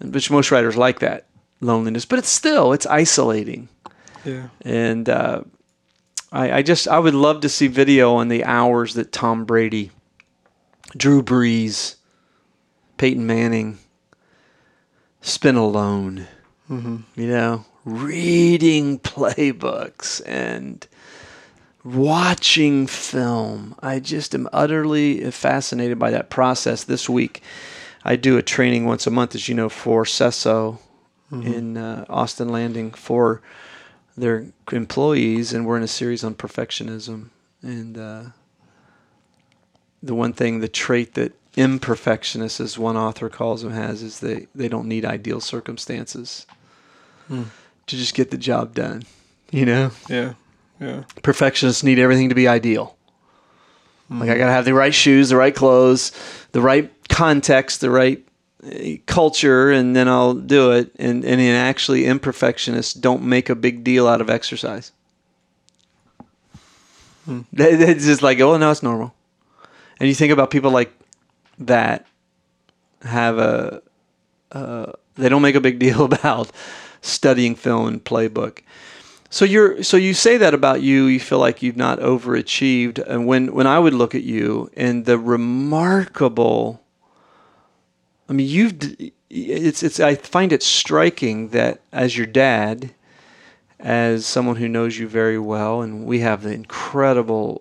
Which 0.00 0.30
most 0.30 0.50
writers 0.50 0.76
like 0.76 1.00
that 1.00 1.26
loneliness, 1.60 2.04
but 2.04 2.18
it's 2.20 2.28
still 2.28 2.72
it's 2.72 2.86
isolating 2.86 3.68
Yeah. 4.24 4.48
and 4.62 5.08
uh, 5.08 5.42
I, 6.30 6.52
I 6.58 6.62
just 6.62 6.86
I 6.86 6.98
would 6.98 7.14
love 7.14 7.40
to 7.40 7.48
see 7.48 7.66
video 7.66 8.14
on 8.14 8.28
the 8.28 8.44
hours 8.44 8.94
that 8.94 9.10
Tom 9.12 9.44
Brady, 9.44 9.90
Drew 10.96 11.22
Brees, 11.22 11.96
Peyton 12.96 13.26
Manning 13.26 13.78
spent 15.20 15.56
alone. 15.56 16.26
You 16.70 17.02
know, 17.16 17.64
reading 17.86 18.98
playbooks 18.98 20.20
and 20.26 20.86
watching 21.82 22.86
film. 22.86 23.74
I 23.80 24.00
just 24.00 24.34
am 24.34 24.48
utterly 24.52 25.30
fascinated 25.30 25.98
by 25.98 26.10
that 26.10 26.28
process. 26.28 26.84
This 26.84 27.08
week, 27.08 27.42
I 28.08 28.16
do 28.16 28.38
a 28.38 28.42
training 28.42 28.86
once 28.86 29.06
a 29.06 29.10
month, 29.10 29.34
as 29.34 29.50
you 29.50 29.54
know, 29.54 29.68
for 29.68 30.04
CESO 30.04 30.78
in 31.30 31.76
uh, 31.76 32.06
Austin 32.08 32.48
Landing 32.48 32.90
for 32.92 33.42
their 34.16 34.46
employees, 34.72 35.52
and 35.52 35.66
we're 35.66 35.76
in 35.76 35.82
a 35.82 35.88
series 35.88 36.24
on 36.24 36.34
perfectionism. 36.34 37.28
And 37.60 37.98
uh, 37.98 38.22
the 40.02 40.14
one 40.14 40.32
thing, 40.32 40.60
the 40.60 40.68
trait 40.68 41.12
that 41.14 41.34
imperfectionists, 41.54 42.60
as 42.60 42.78
one 42.78 42.96
author 42.96 43.28
calls 43.28 43.60
them, 43.60 43.72
has 43.72 44.02
is 44.02 44.20
they, 44.20 44.46
they 44.54 44.68
don't 44.68 44.88
need 44.88 45.04
ideal 45.04 45.40
circumstances 45.40 46.46
to 47.28 47.44
just 47.86 48.14
get 48.14 48.30
the 48.30 48.38
job 48.38 48.74
done. 48.74 49.02
You 49.50 49.66
know, 49.66 49.90
Yeah. 50.08 50.32
Yeah. 50.80 51.04
perfectionists 51.22 51.82
need 51.84 51.98
everything 51.98 52.30
to 52.30 52.34
be 52.34 52.48
ideal. 52.48 52.96
Like 54.10 54.30
I 54.30 54.38
gotta 54.38 54.52
have 54.52 54.64
the 54.64 54.72
right 54.74 54.94
shoes, 54.94 55.28
the 55.28 55.36
right 55.36 55.54
clothes, 55.54 56.12
the 56.52 56.62
right 56.62 56.90
context, 57.10 57.80
the 57.82 57.90
right 57.90 58.24
uh, 58.64 58.96
culture, 59.06 59.70
and 59.70 59.94
then 59.94 60.08
I'll 60.08 60.32
do 60.34 60.70
it. 60.72 60.92
And 60.98 61.24
and 61.24 61.40
actually, 61.42 62.02
imperfectionists 62.04 62.98
don't 62.98 63.22
make 63.24 63.50
a 63.50 63.54
big 63.54 63.84
deal 63.84 64.08
out 64.08 64.20
of 64.22 64.30
exercise. 64.30 64.92
They- 67.52 67.72
It's 67.72 68.04
just 68.06 68.22
like, 68.22 68.40
oh 68.40 68.56
no, 68.56 68.70
it's 68.70 68.82
normal. 68.82 69.14
And 70.00 70.08
you 70.08 70.14
think 70.14 70.32
about 70.32 70.50
people 70.50 70.70
like 70.70 70.92
that 71.58 72.06
have 73.02 73.38
a, 73.38 73.82
uh, 74.52 74.92
they 75.16 75.28
don't 75.28 75.42
make 75.42 75.54
a 75.56 75.60
big 75.60 75.78
deal 75.86 76.04
about 76.04 76.50
studying 77.02 77.54
film 77.54 77.86
and 77.88 78.02
playbook. 78.04 78.60
So 79.30 79.44
you're 79.44 79.82
so 79.82 79.96
you 79.96 80.14
say 80.14 80.38
that 80.38 80.54
about 80.54 80.80
you. 80.80 81.04
You 81.04 81.20
feel 81.20 81.38
like 81.38 81.62
you've 81.62 81.76
not 81.76 82.00
overachieved, 82.00 82.98
and 82.98 83.26
when 83.26 83.52
when 83.52 83.66
I 83.66 83.78
would 83.78 83.94
look 83.94 84.14
at 84.14 84.22
you 84.22 84.70
and 84.74 85.04
the 85.04 85.18
remarkable, 85.18 86.82
I 88.28 88.32
mean, 88.32 88.48
you've 88.48 88.96
it's 89.28 89.82
it's 89.82 90.00
I 90.00 90.14
find 90.14 90.52
it 90.52 90.62
striking 90.62 91.48
that 91.48 91.80
as 91.92 92.16
your 92.16 92.26
dad, 92.26 92.94
as 93.78 94.24
someone 94.24 94.56
who 94.56 94.68
knows 94.68 94.98
you 94.98 95.06
very 95.06 95.38
well, 95.38 95.82
and 95.82 96.06
we 96.06 96.20
have 96.20 96.42
the 96.42 96.52
incredible 96.52 97.60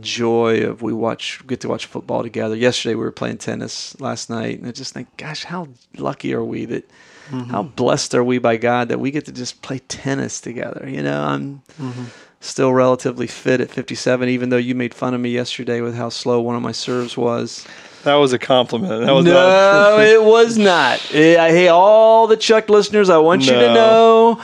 joy 0.00 0.62
of 0.62 0.82
we 0.82 0.92
watch 0.92 1.40
get 1.46 1.60
to 1.60 1.68
watch 1.68 1.86
football 1.86 2.22
together. 2.22 2.54
Yesterday 2.54 2.94
we 2.94 3.02
were 3.02 3.12
playing 3.12 3.38
tennis 3.38 3.98
last 3.98 4.28
night, 4.28 4.58
and 4.58 4.68
I 4.68 4.72
just 4.72 4.92
think, 4.92 5.08
gosh, 5.16 5.44
how 5.44 5.68
lucky 5.96 6.34
are 6.34 6.44
we 6.44 6.66
that 6.66 6.90
how 7.50 7.62
blessed 7.62 8.14
are 8.14 8.24
we 8.24 8.38
by 8.38 8.56
God 8.56 8.88
that 8.88 8.98
we 8.98 9.10
get 9.10 9.24
to 9.26 9.32
just 9.32 9.62
play 9.62 9.78
tennis 9.80 10.40
together. 10.40 10.88
You 10.88 11.02
know, 11.02 11.22
I'm 11.22 11.62
still 12.40 12.72
relatively 12.72 13.26
fit 13.26 13.60
at 13.60 13.70
57, 13.70 14.28
even 14.28 14.50
though 14.50 14.56
you 14.56 14.74
made 14.74 14.92
fun 14.94 15.14
of 15.14 15.20
me 15.20 15.30
yesterday 15.30 15.80
with 15.80 15.94
how 15.94 16.08
slow 16.08 16.40
one 16.40 16.56
of 16.56 16.62
my 16.62 16.72
serves 16.72 17.16
was. 17.16 17.66
That 18.04 18.16
was 18.16 18.32
a 18.32 18.38
compliment. 18.38 19.06
That 19.06 19.12
was 19.12 19.24
no, 19.24 20.00
it 20.00 20.22
was 20.22 20.58
not. 20.58 21.00
I 21.14 21.50
hey, 21.50 21.68
all 21.68 22.26
the 22.26 22.36
Chuck 22.36 22.68
listeners, 22.68 23.08
I 23.08 23.18
want 23.18 23.46
you 23.46 23.52
to 23.52 23.74
know 23.74 24.42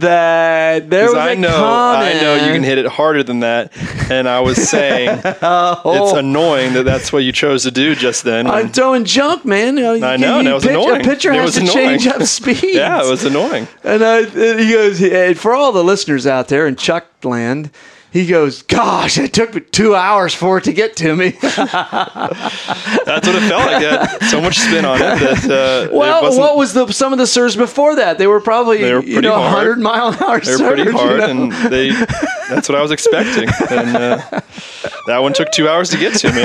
that 0.00 0.90
there 0.90 1.06
was 1.06 1.14
I 1.14 1.32
a 1.32 1.36
know, 1.36 1.48
comment. 1.48 2.16
I 2.16 2.20
know 2.20 2.34
you 2.46 2.52
can 2.52 2.62
hit 2.62 2.78
it 2.78 2.86
harder 2.86 3.22
than 3.22 3.40
that, 3.40 3.72
and 4.10 4.28
I 4.28 4.40
was 4.40 4.56
saying 4.68 5.08
oh. 5.24 5.72
it's 5.84 6.12
Oh. 6.12 6.16
annoying 6.16 6.74
that 6.74 6.84
that's 6.84 7.12
what 7.12 7.20
you 7.24 7.32
chose 7.32 7.62
to 7.64 7.70
do 7.70 7.94
just 7.94 8.24
then. 8.24 8.46
I'm 8.46 8.68
throwing 8.70 9.04
junk, 9.04 9.44
man. 9.44 9.76
You 9.76 10.04
I 10.04 10.16
know, 10.16 10.38
and 10.38 10.48
it 10.48 10.52
was 10.52 10.64
pitch- 10.64 10.70
annoying. 10.72 11.00
A 11.00 11.04
pitcher 11.04 11.32
It 11.32 11.36
has 11.36 11.54
to 11.54 11.60
annoying. 11.60 11.74
change 11.98 12.06
up 12.06 12.22
speeds. 12.24 12.62
yeah, 12.64 13.04
it 13.04 13.08
was 13.10 13.24
annoying. 13.24 13.68
And, 13.84 14.02
I, 14.04 14.22
uh, 14.22 14.56
he 14.58 14.72
goes, 14.72 15.02
and 15.02 15.38
for 15.38 15.54
all 15.54 15.72
the 15.72 15.84
listeners 15.84 16.26
out 16.26 16.48
there 16.48 16.66
in 16.66 16.76
Chuck 16.76 17.06
land, 17.22 17.70
he 18.12 18.26
goes, 18.26 18.62
gosh, 18.62 19.18
it 19.18 19.32
took 19.32 19.54
me 19.54 19.60
two 19.60 19.94
hours 19.94 20.34
for 20.34 20.58
it 20.58 20.64
to 20.64 20.72
get 20.72 20.96
to 20.96 21.14
me. 21.14 21.30
That's 21.40 21.66
what 23.26 23.36
it 23.36 23.48
felt 23.48 23.66
like. 23.66 23.82
It 23.82 24.22
so 24.24 24.40
much 24.40 24.58
spin 24.58 24.84
on 24.84 24.96
it 24.96 25.00
that 25.00 25.44
uh, 25.90 25.96
well, 25.96 26.22
wasn't, 26.22 26.40
what 26.40 26.56
was 26.56 26.72
the 26.72 26.90
some 26.92 27.12
of 27.12 27.18
the 27.18 27.26
serves 27.26 27.56
before 27.56 27.96
that? 27.96 28.18
They 28.18 28.26
were 28.26 28.40
probably 28.40 28.78
They 28.78 28.94
were 28.94 29.02
you 29.02 29.20
know 29.20 29.34
hard. 29.34 29.78
100 29.78 29.78
mile 29.80 30.08
an 30.08 30.14
hour 30.22 30.40
they 30.40 30.52
were 30.52 30.58
serves. 30.58 30.62
pretty 30.62 30.82
you 30.90 30.92
hard, 30.92 31.18
know? 31.18 31.26
and 31.30 31.52
they 31.72 31.90
that's 32.48 32.68
what 32.68 32.76
I 32.76 32.82
was 32.82 32.90
expecting. 32.90 33.48
And 33.70 33.96
uh, 33.96 34.40
that 35.06 35.18
one 35.18 35.32
took 35.32 35.52
two 35.52 35.68
hours 35.68 35.90
to 35.90 35.96
get 35.96 36.14
to 36.18 36.32
me. 36.32 36.42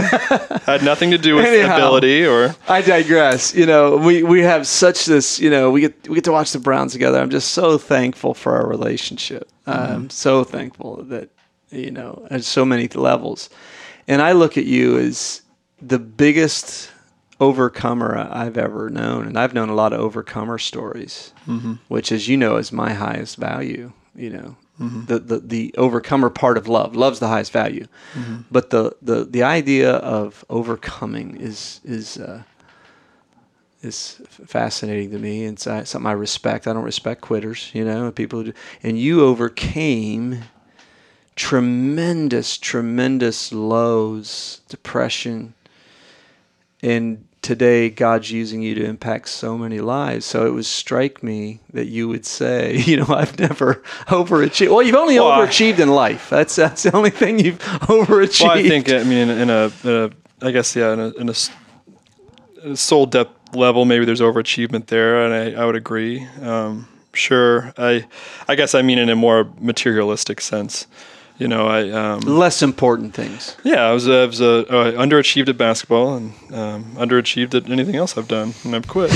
Had 0.66 0.84
nothing 0.84 1.12
to 1.12 1.18
do 1.18 1.36
with 1.36 1.46
Anyhow. 1.46 1.76
ability 1.76 2.26
or 2.26 2.56
I 2.68 2.82
digress. 2.82 3.56
You 3.56 3.66
know, 3.66 3.98
we, 3.98 4.22
we 4.22 4.42
have 4.42 4.68
such 4.68 5.06
this. 5.06 5.40
You 5.40 5.50
know, 5.50 5.72
we 5.72 5.82
get 5.82 6.08
we 6.08 6.16
get 6.16 6.24
to 6.26 6.32
watch 6.32 6.52
the 6.52 6.60
Browns 6.60 6.94
together. 6.94 7.20
I'm 7.20 7.32
just 7.32 7.52
so 7.52 7.78
thankful 7.80 8.34
for 8.36 8.56
our 8.56 8.68
relationship. 8.68 9.50
I'm 9.66 10.10
so 10.12 10.44
thankful 10.44 11.04
that 11.06 11.30
you 11.72 11.92
know 11.92 12.28
at 12.30 12.44
so 12.44 12.66
many 12.66 12.88
levels. 12.88 13.50
And 14.08 14.22
I 14.22 14.34
look 14.34 14.58
at 14.58 14.66
you 14.66 14.98
as 15.00 15.42
the 15.82 16.00
biggest 16.00 16.92
overcomer 17.40 18.18
I've 18.18 18.58
ever 18.58 18.90
known, 18.90 19.28
and 19.28 19.38
I've 19.38 19.54
known 19.54 19.70
a 19.70 19.76
lot 19.76 19.94
of 19.94 20.00
overcomer 20.00 20.58
stories, 20.58 21.34
which, 21.88 22.12
as 22.12 22.28
you 22.28 22.38
know, 22.38 22.58
is 22.58 22.72
my 22.72 22.94
highest 22.94 23.38
value. 23.38 23.92
You 24.16 24.30
know. 24.30 24.56
The, 25.08 25.20
the 25.20 25.40
the 25.40 25.76
overcomer 25.78 26.30
part 26.30 26.58
of 26.58 26.68
love 26.68 26.98
love's 26.98 27.20
the 27.20 27.30
highest 27.30 27.54
value 27.54 27.88
but 28.52 28.72
the, 28.72 28.94
the 29.02 29.24
the 29.24 29.42
idea 29.42 29.92
of 29.94 30.44
overcoming 30.50 31.38
is 31.38 31.80
is 31.86 32.18
uh, 32.18 32.44
is 33.82 34.22
fascinating 34.28 35.12
to 35.12 35.18
me. 35.20 35.46
It's 35.46 35.66
uh, 35.68 35.86
something 35.86 36.08
I 36.08 36.14
respect. 36.14 36.68
I 36.68 36.74
don't 36.74 36.84
respect 36.84 37.22
quitters, 37.22 37.72
you 37.74 37.86
know, 37.86 38.12
people. 38.12 38.40
Who 38.40 38.46
do, 38.52 38.54
and 38.84 39.00
you 39.00 39.24
overcame 39.24 40.44
tremendous, 41.36 42.58
tremendous 42.58 43.52
lows, 43.52 44.62
depression, 44.70 45.54
and 46.82 47.26
today 47.42 47.90
God's 47.90 48.32
using 48.32 48.62
you 48.62 48.74
to 48.76 48.84
impact 48.86 49.30
so 49.30 49.58
many 49.58 49.80
lives. 49.80 50.26
So 50.26 50.48
it 50.48 50.52
would 50.52 50.66
strike 50.66 51.22
me 51.22 51.60
that 51.74 51.86
you 51.86 52.08
would 52.08 52.26
say, 52.26 52.78
you 52.86 52.98
know, 52.98 53.08
I've 53.10 53.38
never 53.40 53.76
overachieved. 54.08 54.70
Well, 54.72 54.82
you've 54.82 54.96
only 54.96 55.20
Well, 55.20 55.32
I- 55.32 55.46
overachieved 55.46 55.80
in 55.80 55.90
life. 55.90 56.30
That's 56.30 56.56
that's 56.56 56.84
the 56.84 56.96
only 56.96 57.12
thing 57.12 57.40
you've 57.40 57.60
overachieved. 57.60 58.44
Well, 58.44 58.52
I 58.58 58.68
think 58.68 58.90
I 58.90 59.04
mean 59.04 59.30
in, 59.30 59.30
in, 59.30 59.50
a, 59.50 59.72
in 59.84 59.90
a 59.90 60.46
I 60.46 60.52
guess 60.52 60.76
yeah 60.76 60.94
in 60.94 61.00
a, 61.00 61.08
in 61.10 61.30
a, 61.30 61.34
in 62.64 62.72
a 62.72 62.78
soul 62.78 63.06
depth 63.06 63.56
level 63.56 63.86
maybe 63.86 64.04
there's 64.06 64.22
overachievement 64.22 64.88
there 64.88 65.24
and 65.24 65.34
I, 65.58 65.62
I 65.62 65.66
would 65.66 65.76
agree. 65.76 66.26
Um, 66.42 66.88
sure, 67.14 67.74
I 67.78 68.06
I 68.48 68.56
guess 68.56 68.74
I 68.74 68.82
mean 68.82 68.98
in 68.98 69.10
a 69.10 69.16
more 69.16 69.50
materialistic 69.60 70.42
sense. 70.42 70.88
You 71.38 71.50
know, 71.50 71.68
I 71.68 71.90
um, 71.90 72.22
less 72.22 72.62
important 72.64 73.14
things. 73.14 73.58
yeah 73.66 73.90
I 73.90 73.92
was 73.92 74.08
I 74.08 74.26
was 74.26 74.40
uh, 74.40 74.60
uh, 74.70 74.92
underachieved 74.94 75.50
at 75.50 75.58
basketball 75.58 76.16
and 76.16 76.32
um, 76.54 76.86
underachieved 76.96 77.54
at 77.56 77.70
anything 77.70 77.96
else 77.98 78.18
I've 78.18 78.30
done 78.30 78.54
and 78.64 78.74
I've 78.74 78.88
quit. 78.88 79.10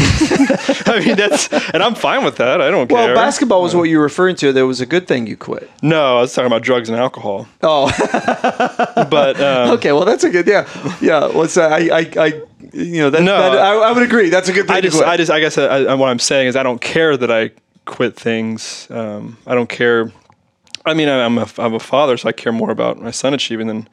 I 0.85 1.01
mean 1.05 1.15
that's 1.15 1.47
and 1.73 1.81
I'm 1.81 1.95
fine 1.95 2.25
with 2.25 2.35
that. 2.35 2.59
I 2.59 2.69
don't 2.71 2.91
Well, 2.91 3.05
care. 3.05 3.15
Well, 3.15 3.23
basketball 3.25 3.61
was 3.61 3.73
what 3.73 3.83
you 3.83 3.97
were 3.99 4.03
referring 4.03 4.35
to. 4.37 4.51
There 4.51 4.65
was 4.67 4.81
a 4.81 4.85
good 4.85 5.07
thing 5.07 5.27
you 5.27 5.37
quit. 5.37 5.69
no, 5.81 6.17
I 6.17 6.21
was 6.21 6.33
talking 6.33 6.47
about 6.47 6.61
drugs 6.61 6.89
and 6.89 6.97
alcohol. 6.99 7.47
Oh, 7.63 7.87
But 9.09 9.39
um, 9.39 9.71
okay. 9.77 9.91
Well, 9.93 10.05
that's 10.05 10.23
a 10.25 10.29
good. 10.29 10.45
Yeah, 10.47 10.67
yeah. 11.01 11.27
What's 11.27 11.53
that? 11.55 11.71
I, 11.71 11.99
I, 11.99 12.25
I 12.25 12.25
you 12.73 12.99
know, 13.01 13.09
that, 13.09 13.23
No, 13.23 13.37
that- 13.51 13.57
I, 13.57 13.75
I 13.75 13.91
would 13.93 14.03
agree. 14.03 14.29
That's 14.29 14.49
a 14.49 14.53
good 14.53 14.67
thing 14.67 14.75
I 14.75 14.81
to 14.81 14.87
just, 14.87 14.97
quit. 14.97 15.07
I 15.07 15.17
just, 15.17 15.31
I 15.31 15.39
guess, 15.39 15.57
I, 15.57 15.65
I, 15.85 15.93
what 15.95 16.09
I'm 16.09 16.19
saying 16.19 16.47
is, 16.49 16.55
I 16.55 16.63
don't 16.63 16.81
care 16.81 17.15
that 17.17 17.31
I 17.31 17.51
quit 17.85 18.15
things. 18.15 18.87
Um, 18.91 19.37
I 19.47 19.55
don't 19.55 19.69
care. 19.69 20.11
I 20.85 20.93
mean, 20.93 21.09
I- 21.09 21.25
I'm 21.25 21.37
a, 21.37 21.47
I'm 21.57 21.73
a 21.73 21.79
father, 21.79 22.17
so 22.17 22.29
I 22.29 22.31
care 22.31 22.51
more 22.51 22.71
about 22.71 22.99
my 23.01 23.11
son 23.11 23.33
achieving 23.33 23.67
than 23.67 23.87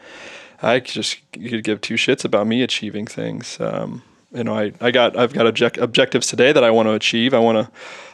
I 0.63 0.81
just 0.81 1.19
could 1.33 1.65
give 1.65 1.81
two 1.81 1.95
shits 1.95 2.25
about 2.25 2.47
me 2.47 2.63
achieving 2.63 3.07
things. 3.07 3.59
Um, 3.61 4.03
you 4.33 4.45
know, 4.45 4.55
I, 4.57 4.73
I 4.81 4.91
got, 4.91 5.17
I've 5.17 5.33
got 5.33 5.47
object, 5.47 5.79
objectives 5.79 6.27
today 6.27 6.53
that 6.53 6.65
I 6.65 6.71
want 6.71 6.87
to 6.89 6.93
achieve. 6.93 7.35
I 7.35 7.39
want 7.39 7.59
to 7.67 7.73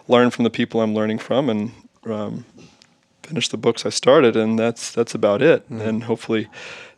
learn 0.08 0.30
from 0.30 0.44
the 0.44 0.50
people 0.50 0.80
I'm 0.80 0.94
learning 0.94 1.18
from, 1.18 1.48
and 1.48 1.72
um, 2.04 2.44
finish 3.22 3.48
the 3.48 3.56
books 3.56 3.86
I 3.86 3.90
started, 3.90 4.36
and 4.36 4.58
that's 4.58 4.92
that's 4.92 5.14
about 5.14 5.42
it. 5.42 5.68
And 5.70 6.04
hopefully, 6.04 6.48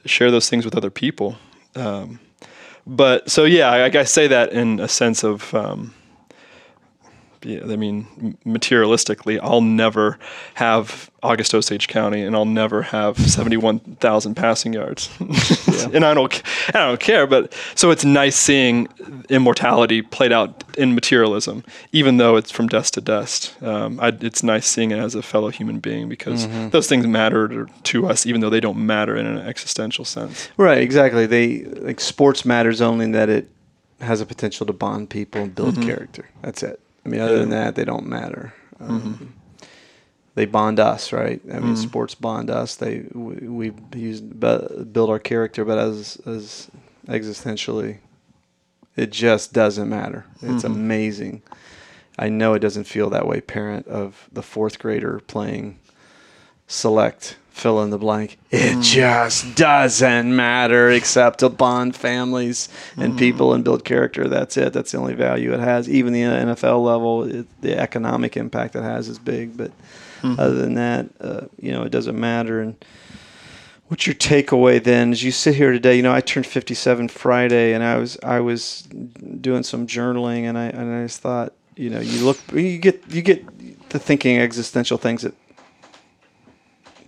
share 0.07 0.31
those 0.31 0.49
things 0.51 0.65
with 0.65 0.77
other 0.77 0.91
people. 0.91 1.37
Um, 1.77 2.21
but 2.87 3.31
so 3.31 3.45
yeah, 3.45 3.71
I, 3.71 3.85
I 3.99 4.05
say 4.05 4.27
that 4.29 4.53
in 4.53 4.81
a 4.81 4.89
sense 4.89 5.23
of, 5.25 5.55
um, 5.55 5.95
I 7.47 7.77
mean, 7.77 8.37
materialistically, 8.47 9.39
I'll 9.43 9.61
never 9.61 10.19
have 10.55 11.11
August 11.23 11.55
Osage 11.55 11.89
County, 11.89 12.23
and 12.23 12.35
I'll 12.37 12.45
never 12.45 12.83
have 12.83 13.19
seventy-one 13.19 13.79
thousand 14.01 14.35
passing 14.35 14.73
yards, 14.73 15.11
and 15.93 16.05
I 16.05 16.15
don't, 16.15 16.43
I 16.69 16.73
don't 16.87 17.01
care. 17.01 17.27
But 17.27 17.55
so 17.75 17.91
it's 17.91 18.05
nice 18.05 18.37
seeing 18.37 18.89
immortality 19.29 20.03
played 20.03 20.33
out 20.33 20.65
in 20.77 20.95
materialism, 20.95 21.65
even 21.93 22.17
though 22.19 22.37
it's 22.37 22.51
from 22.51 22.67
dust 22.69 22.95
to 22.95 23.01
dust. 23.01 23.55
Um, 23.63 23.99
I, 24.01 24.09
it's 24.21 24.43
nice 24.43 24.67
seeing 24.67 24.91
it 24.91 24.99
as 24.99 25.15
a 25.15 25.23
fellow 25.23 25.49
human 25.51 25.81
being 25.81 26.09
because 26.09 26.47
those 26.71 26.89
things 26.89 27.07
matter 27.07 27.49
to- 27.49 27.67
to 27.85 28.07
us, 28.07 28.27
even 28.27 28.41
though 28.41 28.51
they 28.51 28.61
don't 28.61 28.85
matter 28.87 29.17
in 29.17 29.27
an 29.27 29.39
existential 29.39 30.05
sense. 30.05 30.49
right. 30.57 30.79
Exactly. 30.79 31.27
They 31.27 31.65
like 31.65 32.01
sports 32.01 32.45
matters 32.45 32.81
only 32.81 33.05
in 33.07 33.13
that 33.13 33.29
it 33.29 33.49
has 34.01 34.21
a 34.21 34.27
potential 34.27 34.67
to 34.67 34.73
bond 34.73 35.09
people 35.11 35.41
and 35.43 35.55
build 35.55 35.81
character. 35.81 36.29
That's 36.43 36.63
it. 36.63 36.81
I 37.05 37.09
mean, 37.09 37.21
other 37.21 37.39
than 37.39 37.51
that, 37.51 37.75
they 37.75 37.85
don't 37.85 38.07
matter. 38.07 38.55
Um, 38.81 39.01
mm-hmm. 39.01 39.25
They 40.35 40.47
bond 40.47 40.81
us, 40.81 41.13
right? 41.13 41.41
I 41.45 41.55
mean, 41.55 41.63
mm-hmm. 41.63 41.75
sports 41.77 42.15
bond 42.15 42.51
us. 42.51 42.75
They 42.77 43.07
we, 43.13 43.71
we 43.71 43.73
use 43.95 44.21
bu- 44.21 44.85
build 44.85 45.11
our 45.11 45.19
character, 45.19 45.65
but 45.65 45.79
as 45.79 46.21
as 46.27 46.71
existentially, 47.07 47.99
it 48.97 49.13
just 49.13 49.53
doesn't 49.53 49.89
matter. 49.89 50.27
It's 50.43 50.65
mm-hmm. 50.65 50.67
amazing. 50.67 51.43
I 52.19 52.29
know 52.29 52.55
it 52.55 52.61
doesn't 52.61 52.85
feel 52.85 53.11
that 53.11 53.27
way, 53.27 53.41
parent 53.41 53.87
of 53.87 54.29
the 54.33 54.43
fourth 54.43 54.79
grader 54.79 55.21
playing 55.21 55.79
select 56.67 57.37
fill 57.55 57.81
in 57.85 57.91
the 57.91 57.99
blank. 57.99 58.37
It 58.51 58.77
mm. 58.77 58.83
just 58.83 59.55
doesn't 59.55 60.35
matter 60.35 60.91
except 60.91 61.39
to 61.39 61.49
bond 61.49 61.95
families 61.95 62.69
and 62.97 63.15
mm. 63.15 63.19
people 63.19 63.55
and 63.55 63.63
build 63.63 63.85
character. 63.85 64.27
That's 64.27 64.57
it. 64.57 64.73
That's 64.73 64.91
the 64.91 64.99
only 64.99 65.15
value 65.15 65.55
it 65.55 65.61
has. 65.61 65.89
Even 65.89 66.13
the 66.13 66.23
NFL 66.23 66.85
level, 66.85 67.23
it, 67.23 67.47
the 67.61 67.79
economic 67.79 68.37
impact 68.37 68.75
it 68.75 68.83
has 68.83 69.09
is 69.09 69.21
big. 69.21 69.57
But 69.57 69.71
mm. 70.21 70.37
other 70.37 70.57
than 70.57 70.75
that, 70.75 71.07
uh, 71.21 71.43
you 71.61 71.71
know, 71.71 71.85
it 71.85 71.91
doesn't 71.91 72.19
matter. 72.19 72.61
And 72.61 72.85
what's 73.87 74.05
your 74.05 74.17
takeaway 74.17 74.83
then? 74.83 75.13
As 75.13 75.23
you 75.23 75.31
sit 75.31 75.55
here 75.55 75.71
today, 75.71 75.97
you 75.97 76.03
know, 76.03 76.13
I 76.13 76.23
turned 76.23 76.47
57 76.47 77.07
Friday, 77.07 77.73
and 77.73 77.85
I 77.85 77.99
was 77.99 78.19
I 78.25 78.41
was 78.41 78.83
doing 79.41 79.63
some 79.63 79.87
journaling, 79.87 80.43
and 80.43 80.59
I 80.59 80.65
and 80.65 80.93
I 80.93 81.05
just 81.05 81.21
thought, 81.21 81.53
you 81.77 81.89
know, 81.89 82.01
you 82.01 82.25
look, 82.25 82.39
you 82.53 82.79
get 82.79 83.01
you 83.11 83.23
get 83.23 83.91
the 83.91 84.01
thinking 84.01 84.39
existential 84.39 84.99
things 84.99 85.25
at 85.25 85.35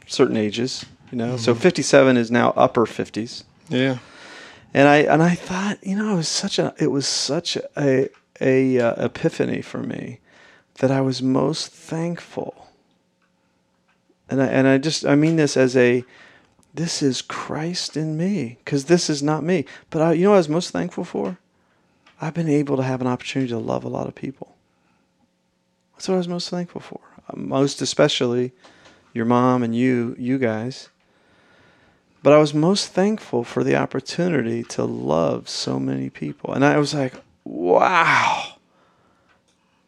certain 0.07 0.37
ages, 0.37 0.87
You 1.11 1.19
know, 1.19 1.37
so 1.37 1.55
57 1.55 2.17
is 2.17 2.31
now 2.31 2.51
upper 2.57 2.87
50s. 2.87 3.45
Yeah. 3.69 3.99
and 4.75 4.89
I 4.89 4.99
and 4.99 5.23
I 5.23 5.35
thought, 5.35 5.79
you 5.85 5.97
know, 5.97 6.13
it 6.13 6.17
was 6.17 6.29
such 6.29 6.59
a 6.59 6.75
it 6.79 6.91
was 6.91 7.07
such 7.07 7.57
a 7.77 8.09
a 8.41 8.79
uh, 8.81 9.05
epiphany 9.05 9.63
for 9.63 9.79
me 9.79 10.21
that 10.79 10.91
I 10.91 11.01
was 11.01 11.23
most 11.23 11.69
thankful. 11.73 12.69
And 14.29 14.43
I 14.43 14.47
and 14.47 14.67
I 14.69 14.79
just 14.79 15.05
I 15.05 15.15
mean 15.15 15.37
this 15.37 15.57
as 15.57 15.77
a 15.77 16.05
this 16.75 17.03
is 17.03 17.23
Christ 17.23 17.97
in 17.97 18.17
me 18.17 18.59
because 18.65 18.85
this 18.85 19.09
is 19.09 19.23
not 19.23 19.43
me. 19.43 19.65
But 19.91 20.03
I, 20.03 20.13
you 20.13 20.25
know, 20.25 20.31
what 20.31 20.37
I 20.37 20.39
was 20.39 20.49
most 20.49 20.71
thankful 20.71 21.05
for. 21.05 21.39
I've 22.21 22.35
been 22.35 22.49
able 22.49 22.77
to 22.77 22.83
have 22.83 23.01
an 23.01 23.07
opportunity 23.07 23.51
to 23.51 23.59
love 23.59 23.85
a 23.85 23.89
lot 23.89 24.07
of 24.07 24.15
people. 24.15 24.57
That's 25.93 26.09
what 26.09 26.15
I 26.15 26.19
was 26.19 26.29
most 26.29 26.49
thankful 26.51 26.81
for. 26.81 27.01
Most 27.35 27.83
especially 27.83 28.53
your 29.17 29.25
mom 29.25 29.63
and 29.63 29.75
you, 29.75 30.15
you 30.19 30.39
guys. 30.39 30.91
But 32.23 32.33
I 32.33 32.39
was 32.39 32.53
most 32.55 32.89
thankful 32.89 33.45
for 33.45 33.65
the 33.65 33.77
opportunity 33.77 34.63
to 34.65 34.85
love 34.85 35.49
so 35.49 35.79
many 35.79 36.11
people. 36.11 36.53
And 36.53 36.65
I 36.65 36.77
was 36.79 36.93
like, 36.93 37.15
wow, 37.45 38.57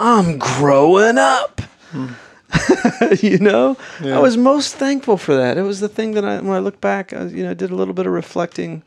I'm 0.00 0.38
growing 0.38 1.18
up. 1.18 1.60
you 3.20 3.38
know, 3.38 3.76
Yeah. 4.02 4.16
I 4.16 4.20
was 4.20 4.36
most 4.36 4.76
thankful 4.76 5.16
for 5.16 5.34
that. 5.36 5.58
It 5.58 5.62
was 5.62 5.80
the 5.80 5.88
thing 5.88 6.12
that 6.12 6.24
I, 6.24 6.40
when 6.40 6.56
I 6.56 6.60
look 6.60 6.80
back, 6.80 7.12
I, 7.12 7.24
you 7.24 7.42
know, 7.42 7.54
did 7.54 7.70
a 7.70 7.74
little 7.74 7.94
bit 7.94 8.06
of 8.06 8.12
reflecting 8.12 8.82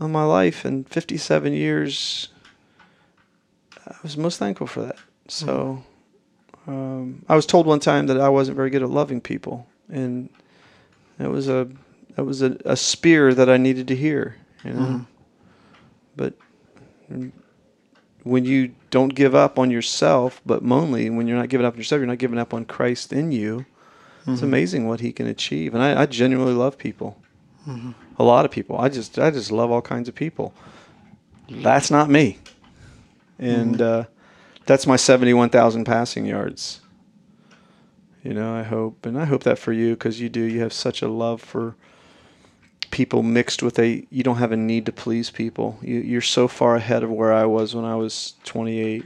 on 0.00 0.10
my 0.10 0.24
life 0.24 0.64
and 0.64 0.88
57 0.88 1.52
years. 1.52 2.28
I 3.86 3.94
was 4.02 4.16
most 4.16 4.38
thankful 4.38 4.66
for 4.66 4.82
that. 4.82 4.96
So, 5.28 5.46
mm-hmm. 5.46 5.93
Um, 6.66 7.24
I 7.28 7.36
was 7.36 7.46
told 7.46 7.66
one 7.66 7.80
time 7.80 8.06
that 8.06 8.20
I 8.20 8.28
wasn't 8.28 8.56
very 8.56 8.70
good 8.70 8.82
at 8.82 8.90
loving 8.90 9.20
people, 9.20 9.66
and 9.90 10.28
it 11.18 11.28
was 11.28 11.48
a 11.48 11.68
it 12.16 12.22
was 12.22 12.42
a, 12.42 12.56
a 12.64 12.76
spear 12.76 13.34
that 13.34 13.48
I 13.50 13.56
needed 13.56 13.88
to 13.88 13.96
hear. 13.96 14.36
You 14.64 14.72
know, 14.72 14.80
Mhm. 14.80 15.06
but 16.16 16.34
when 18.22 18.44
you 18.44 18.74
don't 18.90 19.14
give 19.14 19.34
up 19.34 19.58
on 19.58 19.70
yourself, 19.70 20.40
but 20.46 20.62
mainly 20.62 21.10
when 21.10 21.26
you're 21.26 21.36
not 21.36 21.48
giving 21.48 21.66
up 21.66 21.74
on 21.74 21.78
yourself, 21.78 21.98
you're 21.98 22.06
not 22.06 22.18
giving 22.18 22.38
up 22.38 22.54
on 22.54 22.64
Christ 22.64 23.12
in 23.12 23.32
you. 23.32 23.66
It's 24.26 24.40
Mhm. 24.40 24.44
amazing 24.44 24.88
what 24.88 25.00
He 25.00 25.12
can 25.12 25.26
achieve, 25.26 25.74
and 25.74 25.82
I, 25.82 26.02
I 26.02 26.06
genuinely 26.06 26.54
love 26.54 26.78
people. 26.78 27.18
Mhm. 27.68 27.94
A 28.18 28.24
lot 28.24 28.44
of 28.46 28.50
people. 28.50 28.78
I 28.78 28.88
just 28.88 29.18
I 29.18 29.30
just 29.30 29.52
love 29.52 29.70
all 29.70 29.82
kinds 29.82 30.08
of 30.08 30.14
people. 30.14 30.54
That's 31.50 31.90
not 31.90 32.08
me, 32.08 32.38
and 33.38 33.82
uh, 33.82 34.04
that's 34.66 34.86
my 34.86 34.96
seventy-one 34.96 35.50
thousand 35.50 35.84
passing 35.84 36.26
yards. 36.26 36.80
You 38.22 38.32
know, 38.32 38.54
I 38.54 38.62
hope, 38.62 39.04
and 39.04 39.18
I 39.18 39.26
hope 39.26 39.42
that 39.42 39.58
for 39.58 39.72
you 39.72 39.90
because 39.90 40.20
you 40.20 40.30
do. 40.30 40.40
You 40.40 40.60
have 40.60 40.72
such 40.72 41.02
a 41.02 41.08
love 41.08 41.42
for 41.42 41.76
people 42.90 43.22
mixed 43.22 43.62
with 43.62 43.78
a. 43.78 44.06
You 44.10 44.22
don't 44.22 44.38
have 44.38 44.52
a 44.52 44.56
need 44.56 44.86
to 44.86 44.92
please 44.92 45.30
people. 45.30 45.78
You, 45.82 46.00
you're 46.00 46.22
so 46.22 46.48
far 46.48 46.76
ahead 46.76 47.02
of 47.02 47.10
where 47.10 47.32
I 47.32 47.44
was 47.44 47.74
when 47.74 47.84
I 47.84 47.96
was 47.96 48.34
28. 48.44 49.04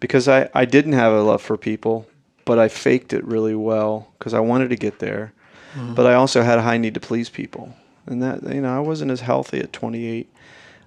Because 0.00 0.26
I 0.26 0.48
I 0.54 0.64
didn't 0.64 0.94
have 0.94 1.12
a 1.12 1.22
love 1.22 1.42
for 1.42 1.58
people, 1.58 2.06
but 2.46 2.58
I 2.58 2.68
faked 2.68 3.12
it 3.12 3.24
really 3.24 3.54
well 3.54 4.12
because 4.18 4.32
I 4.32 4.40
wanted 4.40 4.70
to 4.70 4.76
get 4.76 5.00
there. 5.00 5.34
Mm-hmm. 5.74 5.94
But 5.94 6.06
I 6.06 6.14
also 6.14 6.42
had 6.42 6.58
a 6.58 6.62
high 6.62 6.78
need 6.78 6.94
to 6.94 7.00
please 7.00 7.28
people, 7.28 7.74
and 8.06 8.22
that 8.22 8.42
you 8.54 8.62
know 8.62 8.74
I 8.74 8.80
wasn't 8.80 9.10
as 9.10 9.20
healthy 9.20 9.58
at 9.58 9.74
28. 9.74 10.32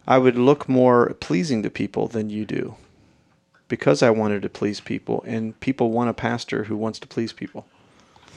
I 0.07 0.17
would 0.17 0.37
look 0.37 0.67
more 0.67 1.13
pleasing 1.19 1.61
to 1.61 1.69
people 1.69 2.07
than 2.07 2.31
you 2.31 2.45
do 2.45 2.75
because 3.71 4.03
I 4.03 4.09
wanted 4.09 4.41
to 4.41 4.49
please 4.49 4.81
people, 4.81 5.23
and 5.25 5.57
people 5.61 5.91
want 5.91 6.09
a 6.09 6.13
pastor 6.13 6.65
who 6.65 6.75
wants 6.75 6.99
to 6.99 7.07
please 7.07 7.31
people. 7.31 7.65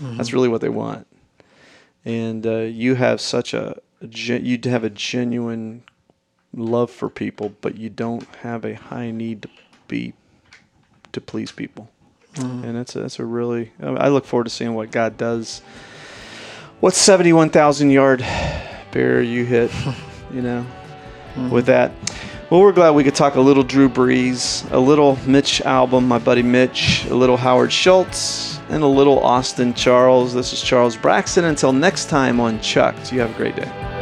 That's 0.00 0.32
really 0.32 0.48
what 0.48 0.60
they 0.60 0.68
want. 0.68 1.08
And 2.04 2.46
uh, 2.46 2.58
you 2.58 2.94
have 2.94 3.20
such 3.20 3.52
a, 3.52 3.80
you 4.00 4.60
have 4.66 4.84
a 4.84 4.90
genuine 4.90 5.82
love 6.52 6.88
for 6.88 7.10
people, 7.10 7.52
but 7.62 7.76
you 7.76 7.90
don't 7.90 8.22
have 8.42 8.64
a 8.64 8.74
high 8.74 9.10
need 9.10 9.42
to 9.42 9.48
be 9.88 10.12
to 11.10 11.20
please 11.20 11.50
people. 11.50 11.90
Mm-hmm. 12.34 12.64
And 12.64 12.76
that's 12.76 12.94
a, 12.94 13.00
that's 13.00 13.18
a 13.18 13.24
really 13.24 13.72
um, 13.82 13.98
I 13.98 14.10
look 14.10 14.26
forward 14.26 14.44
to 14.44 14.50
seeing 14.50 14.74
what 14.74 14.92
God 14.92 15.16
does. 15.16 15.62
What 16.78 16.94
seventy 16.94 17.32
one 17.32 17.50
thousand 17.50 17.90
yard 17.90 18.20
bear 18.92 19.20
you 19.20 19.44
hit, 19.44 19.72
you 20.32 20.42
know, 20.42 20.64
mm-hmm. 21.34 21.50
with 21.50 21.66
that. 21.66 21.90
Well, 22.50 22.60
we're 22.60 22.72
glad 22.72 22.90
we 22.90 23.04
could 23.04 23.14
talk 23.14 23.36
a 23.36 23.40
little 23.40 23.62
Drew 23.62 23.88
Brees, 23.88 24.70
a 24.70 24.78
little 24.78 25.16
Mitch 25.26 25.62
Albom, 25.64 26.04
my 26.06 26.18
buddy 26.18 26.42
Mitch, 26.42 27.06
a 27.06 27.14
little 27.14 27.38
Howard 27.38 27.72
Schultz, 27.72 28.58
and 28.68 28.82
a 28.82 28.86
little 28.86 29.18
Austin 29.24 29.72
Charles. 29.72 30.34
This 30.34 30.52
is 30.52 30.60
Charles 30.60 30.94
Braxton. 30.94 31.44
Until 31.44 31.72
next 31.72 32.10
time 32.10 32.40
on 32.40 32.60
Chuck, 32.60 32.94
you 33.10 33.20
have 33.20 33.30
a 33.30 33.34
great 33.38 33.56
day. 33.56 33.93